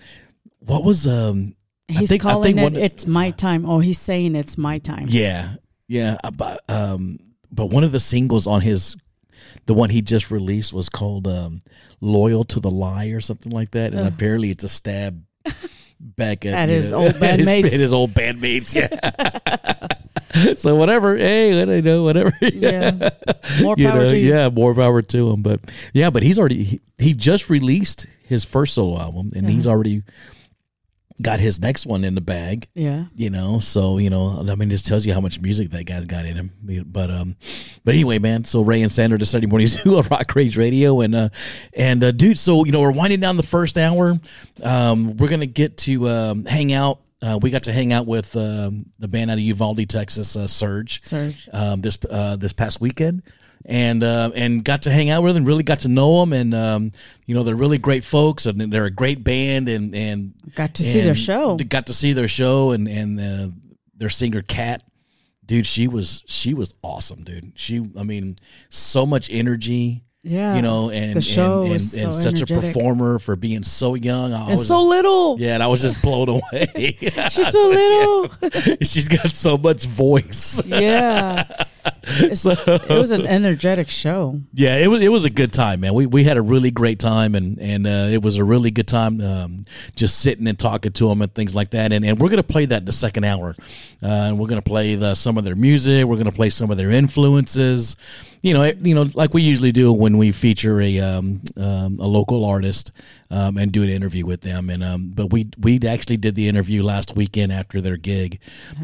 what 0.60 0.84
was 0.84 1.06
um, 1.08 1.56
I 1.90 1.94
He's 2.00 2.10
think- 2.10 2.26
I 2.26 2.32
calling 2.32 2.44
think 2.56 2.60
it 2.60 2.64
one- 2.64 2.76
"It's 2.76 3.06
My 3.06 3.30
Time." 3.32 3.66
Oh, 3.70 3.80
he's 3.80 4.00
saying 4.00 4.36
it's 4.36 4.58
my 4.58 4.80
time. 4.80 5.06
yeah, 5.08 5.56
yeah, 5.88 6.18
uh, 6.24 6.32
but 6.32 6.62
um, 6.68 7.20
but 7.52 7.68
one 7.68 7.84
of 7.84 7.92
the 7.92 8.00
singles 8.00 8.48
on 8.48 8.62
his. 8.62 8.98
The 9.66 9.74
one 9.74 9.90
he 9.90 10.02
just 10.02 10.30
released 10.32 10.74
was 10.74 10.90
called 10.90 11.28
um, 11.28 11.62
"Loyal 12.02 12.44
to 12.46 12.60
the 12.60 12.72
Lie" 12.72 13.08
or 13.08 13.22
something 13.22 13.52
like 13.52 13.72
that, 13.72 13.94
and 13.94 14.08
apparently 14.08 14.50
it's 14.52 14.64
a 14.64 14.70
stab 14.70 15.24
back 16.00 16.46
at, 16.46 16.54
At 16.54 16.70
his 16.70 16.92
know, 16.92 17.00
old 17.00 17.16
at 17.24 17.40
his- 17.40 17.48
bandmates. 17.48 17.66
at 17.66 17.72
his 17.74 17.94
old 17.94 18.12
bandmates. 18.14 18.76
Yeah. 18.76 20.54
so 20.56 20.76
whatever, 20.76 21.16
hey, 21.18 21.62
I 21.62 21.66
don't 21.66 21.84
know, 21.84 22.04
whatever. 22.04 22.34
Yeah. 22.42 23.10
More 23.62 23.76
power 23.76 24.02
know, 24.02 24.10
to 24.10 24.18
you. 24.20 24.30
yeah, 24.34 24.50
more 24.50 24.74
power 24.76 25.02
to 25.02 25.30
him. 25.32 25.42
But 25.42 25.62
yeah, 25.94 26.10
but 26.10 26.24
he's 26.24 26.38
already 26.38 26.64
he, 26.64 26.82
he 26.98 27.14
just 27.14 27.50
released 27.50 28.08
his 28.28 28.44
first 28.46 28.74
solo 28.74 29.00
album, 29.00 29.32
and 29.36 29.46
Uh-huh. 29.46 29.54
he's 29.54 29.68
already 29.68 30.04
got 31.22 31.40
his 31.40 31.62
next 31.62 31.86
one 31.86 32.04
in 32.04 32.14
the 32.14 32.22
bag 32.22 32.68
Yeah. 32.74 33.06
you 33.16 33.30
know? 33.30 33.60
So 33.60 33.98
you 34.00 34.10
know 34.10 34.46
i 34.50 34.56
mean 34.56 34.70
this 34.70 34.82
tells 34.82 35.06
you 35.06 35.14
how 35.14 35.22
much 35.22 35.40
music 35.40 35.70
that 35.72 35.86
guy's 35.86 36.06
got 36.06 36.26
in 36.26 36.36
him. 36.36 36.52
But 36.86 37.10
um 37.10 37.36
but 37.86 37.94
anyway 37.96 38.20
man 38.20 38.44
so 38.44 38.62
ray 38.62 38.82
and 38.82 38.92
sandra 38.92 39.18
the 39.18 39.26
sunday 39.26 39.48
morning 39.48 39.68
zoo 39.68 39.98
on 39.98 40.04
rock 40.12 40.36
rage 40.36 40.58
radio 40.58 41.00
and 41.02 41.16
uh 41.16 41.30
and 41.74 42.04
uh 42.04 42.12
dude 42.12 42.38
so 42.38 42.66
you 42.66 42.72
know 42.74 42.82
we're 42.82 42.92
winding 42.92 43.20
down 43.22 43.38
the 43.38 43.44
first 43.44 43.78
hour. 43.78 44.20
Um 44.62 45.16
we're 45.18 45.30
gonna 45.30 45.46
get 45.46 45.78
to 45.80 46.10
um 46.10 46.46
hang 46.46 46.74
out. 46.74 47.00
Uh, 47.22 47.40
we 47.42 47.50
got 47.50 47.64
to 47.64 47.72
hang 47.74 47.92
out 47.92 48.06
with 48.06 48.36
um, 48.36 48.86
the 49.00 49.08
band 49.08 49.32
out 49.32 49.36
of 49.36 49.40
Uvalde, 49.40 49.90
Texas, 49.90 50.36
uh, 50.36 50.46
Surge, 50.46 51.02
Surge. 51.02 51.50
um, 51.52 51.82
this 51.82 51.98
uh, 52.08 52.36
this 52.36 52.54
past 52.54 52.80
weekend, 52.80 53.24
and 53.66 54.04
uh, 54.04 54.32
and 54.36 54.64
got 54.64 54.84
to 54.84 54.92
hang 54.92 55.10
out 55.10 55.24
with 55.24 55.34
them, 55.36 55.44
really 55.46 55.64
got 55.64 55.80
to 55.82 55.88
know 55.88 56.20
them, 56.20 56.34
and 56.34 56.54
um, 56.54 56.92
you 57.26 57.34
know 57.34 57.44
they're 57.44 57.56
really 57.56 57.80
great 57.80 58.04
folks, 58.04 58.46
and 58.46 58.72
they're 58.72 58.86
a 58.86 58.92
great 58.92 59.24
band, 59.24 59.68
and 59.68 59.94
and 59.96 60.34
Got 60.54 60.76
to 60.76 60.84
see 60.84 61.02
their 61.02 61.16
show. 61.16 61.58
Got 61.58 61.88
to 61.88 61.94
see 61.94 62.14
their 62.14 62.28
show, 62.28 62.72
and 62.72 62.88
and 62.88 63.20
uh, 63.20 63.48
their 63.98 64.10
singer 64.10 64.42
Cat, 64.44 64.84
dude, 65.46 65.66
she 65.66 65.88
was 65.88 66.24
she 66.28 66.54
was 66.54 66.74
awesome, 66.84 67.24
dude. 67.24 67.54
She, 67.56 67.84
I 68.00 68.04
mean, 68.04 68.38
so 68.70 69.06
much 69.06 69.30
energy. 69.32 70.04
Yeah. 70.28 70.56
You 70.56 70.64
know, 70.64 70.90
and 70.90 71.16
The 71.16 71.22
show 71.22 71.62
and, 71.62 71.74
and, 71.74 71.94
and 71.94 72.14
so 72.14 72.32
such 72.32 72.42
a 72.42 72.48
performer 72.48 73.20
for 73.20 73.36
being 73.36 73.62
so 73.62 73.94
young. 73.94 74.34
I 74.34 74.50
And 74.50 74.60
so 74.60 74.82
little. 74.82 75.40
yeah, 75.40 75.54
and 75.54 75.62
I 75.62 75.68
was 75.68 75.82
just 75.82 76.02
blown 76.02 76.30
away. 76.30 76.98
She's 77.30 77.48
so 77.52 77.68
little. 77.70 78.78
She's 78.82 79.08
got 79.08 79.30
so 79.30 79.56
much 79.56 79.86
voice. 79.86 80.66
yeah. 80.66 81.66
It's- 82.22 82.46
it 82.46 82.90
was 82.90 83.12
an 83.12 83.26
energetic 83.26 83.90
show. 83.90 84.40
Yeah, 84.54 84.78
it 84.78 84.88
was 84.88 85.02
it 85.02 85.10
was 85.10 85.26
a 85.26 85.30
good 85.30 85.52
time, 85.52 85.80
man. 85.82 85.94
We 85.94 86.06
we 86.06 86.24
had 86.24 86.38
a 86.38 86.42
really 86.42 86.72
great 86.72 87.00
time, 87.00 87.34
and 87.36 87.60
and 87.60 87.86
uh, 87.88 88.08
it 88.12 88.22
was 88.22 88.38
a 88.38 88.44
really 88.44 88.70
good 88.72 88.88
time 88.88 89.20
um, 89.22 89.58
just 89.96 90.20
sitting 90.20 90.48
and 90.48 90.58
talking 90.58 90.92
to 90.94 91.08
them 91.10 91.22
and 91.22 91.34
things 91.34 91.56
like 91.56 91.72
that. 91.72 91.92
And 91.92 92.06
and 92.06 92.20
we're 92.20 92.30
gonna 92.30 92.44
play 92.44 92.66
that 92.66 92.82
in 92.82 92.86
the 92.86 92.92
second 92.92 93.24
hour, 93.24 93.56
uh, 94.04 94.06
and 94.06 94.40
we're 94.40 94.48
gonna 94.48 94.62
play 94.62 94.96
the, 94.96 95.16
some 95.16 95.38
of 95.38 95.46
their 95.46 95.56
music. 95.56 96.06
We're 96.06 96.18
gonna 96.18 96.32
play 96.32 96.50
some 96.52 96.70
of 96.72 96.78
their 96.78 96.92
influences. 96.92 97.96
You 98.42 98.54
know, 98.54 98.64
you 98.64 98.94
know, 98.94 99.08
like 99.16 99.34
we 99.34 99.42
usually 99.42 99.72
do 99.72 99.92
when 99.92 100.20
we 100.20 100.32
feature 100.32 100.80
a 100.80 101.00
um, 101.00 101.42
um, 101.58 101.98
a 102.00 102.06
local 102.06 102.46
artist 102.46 102.92
um, 103.32 103.58
and 103.58 103.72
do 103.72 103.82
an 103.82 103.90
interview 103.90 104.24
with 104.28 104.42
them. 104.42 104.70
And 104.70 104.84
um, 104.84 105.10
but 105.16 105.34
we 105.34 105.50
we 105.60 105.80
actually 105.88 106.18
did 106.18 106.36
the 106.36 106.48
interview 106.48 106.84
last 106.84 107.16
weekend 107.16 107.52
after 107.52 107.82
their 107.82 107.98
gig 107.98 108.40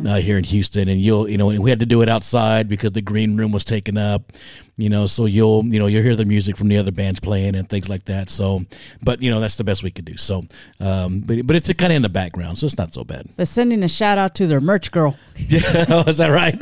uh, 0.08 0.16
here 0.16 0.40
in 0.40 0.46
Houston, 0.46 0.90
and 0.90 1.00
you'll 1.00 1.30
you 1.30 1.38
know 1.38 1.46
we 1.62 1.70
had 1.70 1.80
to 1.82 1.86
do 1.86 2.02
it 2.02 2.10
outside 2.10 2.68
because 2.68 2.91
the 2.94 3.02
green 3.02 3.38
room 3.38 3.52
was 3.52 3.64
taken 3.66 3.98
up. 3.98 4.32
You 4.78 4.90
know, 4.90 5.06
so 5.06 5.26
you'll 5.26 5.64
you 5.66 5.78
know 5.80 5.86
you'll 5.86 6.02
hear 6.02 6.16
the 6.16 6.26
music 6.26 6.58
from 6.58 6.68
the 6.68 6.78
other 6.78 6.92
bands 6.92 7.20
playing 7.20 7.56
and 7.56 7.70
things 7.70 7.88
like 7.88 8.06
that. 8.06 8.32
So, 8.32 8.66
but 9.04 9.22
you 9.22 9.30
know 9.30 9.40
that's 9.40 9.56
the 9.58 9.64
best 9.64 9.84
we 9.84 9.92
could 9.92 10.06
do. 10.06 10.18
So, 10.18 10.44
um, 10.80 11.20
but 11.20 11.46
but 11.46 11.56
it's 11.56 11.72
kind 11.74 11.92
of 11.92 11.98
in 11.98 12.02
the 12.02 12.10
background, 12.10 12.58
so 12.58 12.66
it's 12.66 12.78
not 12.78 12.94
so 12.94 13.04
bad. 13.04 13.28
But 13.36 13.48
sending 13.48 13.84
a 13.84 13.88
shout 13.88 14.18
out 14.18 14.34
to 14.36 14.48
their 14.48 14.62
merch 14.62 14.92
girl. 14.92 15.18
Yeah, 15.48 16.04
is 16.08 16.18
that 16.18 16.30
right? 16.30 16.58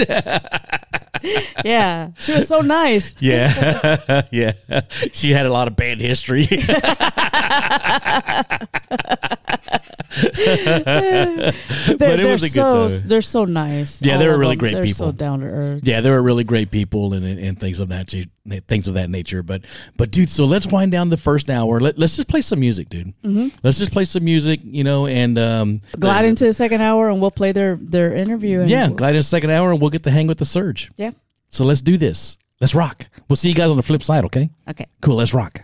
Yeah. 1.65 2.11
She 2.17 2.33
was 2.33 2.47
so 2.47 2.61
nice. 2.61 3.13
yeah, 3.19 4.21
yeah. 4.31 4.53
She 5.11 5.31
had 5.31 5.45
a 5.45 5.51
lot 5.51 5.67
of 5.67 5.75
band 5.75 5.99
history. 5.99 6.47
They're, 10.33 11.53
But 11.97 12.19
it 12.19 12.31
was 12.31 12.43
a 12.43 12.47
good 12.49 12.71
so, 12.71 12.87
time. 12.89 13.07
They're 13.07 13.21
so 13.21 13.45
nice. 13.45 14.01
Yeah, 14.01 14.17
they 14.17 14.27
were 14.27 14.37
really 14.37 14.53
them. 14.55 14.59
great 14.59 14.73
they're 14.73 14.83
people. 14.83 15.07
so 15.07 15.11
down 15.11 15.39
to 15.41 15.45
earth. 15.45 15.81
yeah, 15.85 16.01
they 16.01 16.09
were 16.09 16.21
really 16.21 16.43
great 16.43 16.71
people 16.71 17.13
and, 17.13 17.25
and, 17.25 17.39
and 17.39 17.59
things 17.59 17.79
of 17.79 17.89
that 17.89 18.13
things 18.67 18.87
of 18.87 18.93
that 18.95 19.09
nature. 19.09 19.43
But 19.43 19.61
but 19.97 20.11
dude, 20.11 20.29
so 20.29 20.45
let's 20.45 20.67
wind 20.67 20.91
down 20.91 21.09
the 21.09 21.17
first 21.17 21.49
hour. 21.49 21.79
Let, 21.79 21.97
let's 21.99 22.15
just 22.15 22.27
play 22.27 22.41
some 22.41 22.59
music, 22.59 22.89
dude. 22.89 23.13
Mm-hmm. 23.23 23.49
Let's 23.63 23.77
just 23.77 23.91
play 23.91 24.05
some 24.05 24.23
music, 24.23 24.61
you 24.63 24.83
know, 24.83 25.05
and 25.07 25.37
um, 25.37 25.81
Glide 25.99 26.25
into 26.25 26.45
the 26.45 26.53
second 26.53 26.81
hour 26.81 27.09
and 27.09 27.21
we'll 27.21 27.31
play 27.31 27.51
their 27.51 27.75
their 27.75 28.15
interview. 28.15 28.61
And 28.61 28.69
yeah, 28.69 28.87
we'll- 28.87 28.95
glide 28.97 29.09
into 29.09 29.19
the 29.19 29.23
second 29.23 29.51
hour, 29.51 29.71
and 29.71 29.79
we'll 29.81 29.89
get 29.91 30.03
to 30.03 30.11
hang 30.11 30.27
with 30.27 30.37
the 30.39 30.45
surge. 30.45 30.89
yeah. 30.97 31.11
So 31.51 31.65
let's 31.65 31.81
do 31.81 31.97
this. 31.97 32.37
Let's 32.61 32.75
rock. 32.75 33.07
We'll 33.27 33.37
see 33.37 33.49
you 33.49 33.55
guys 33.55 33.71
on 33.71 33.77
the 33.77 33.83
flip 33.83 34.03
side. 34.03 34.23
Okay. 34.25 34.49
Okay. 34.69 34.85
Cool. 35.01 35.15
Let's 35.15 35.33
rock. 35.33 35.61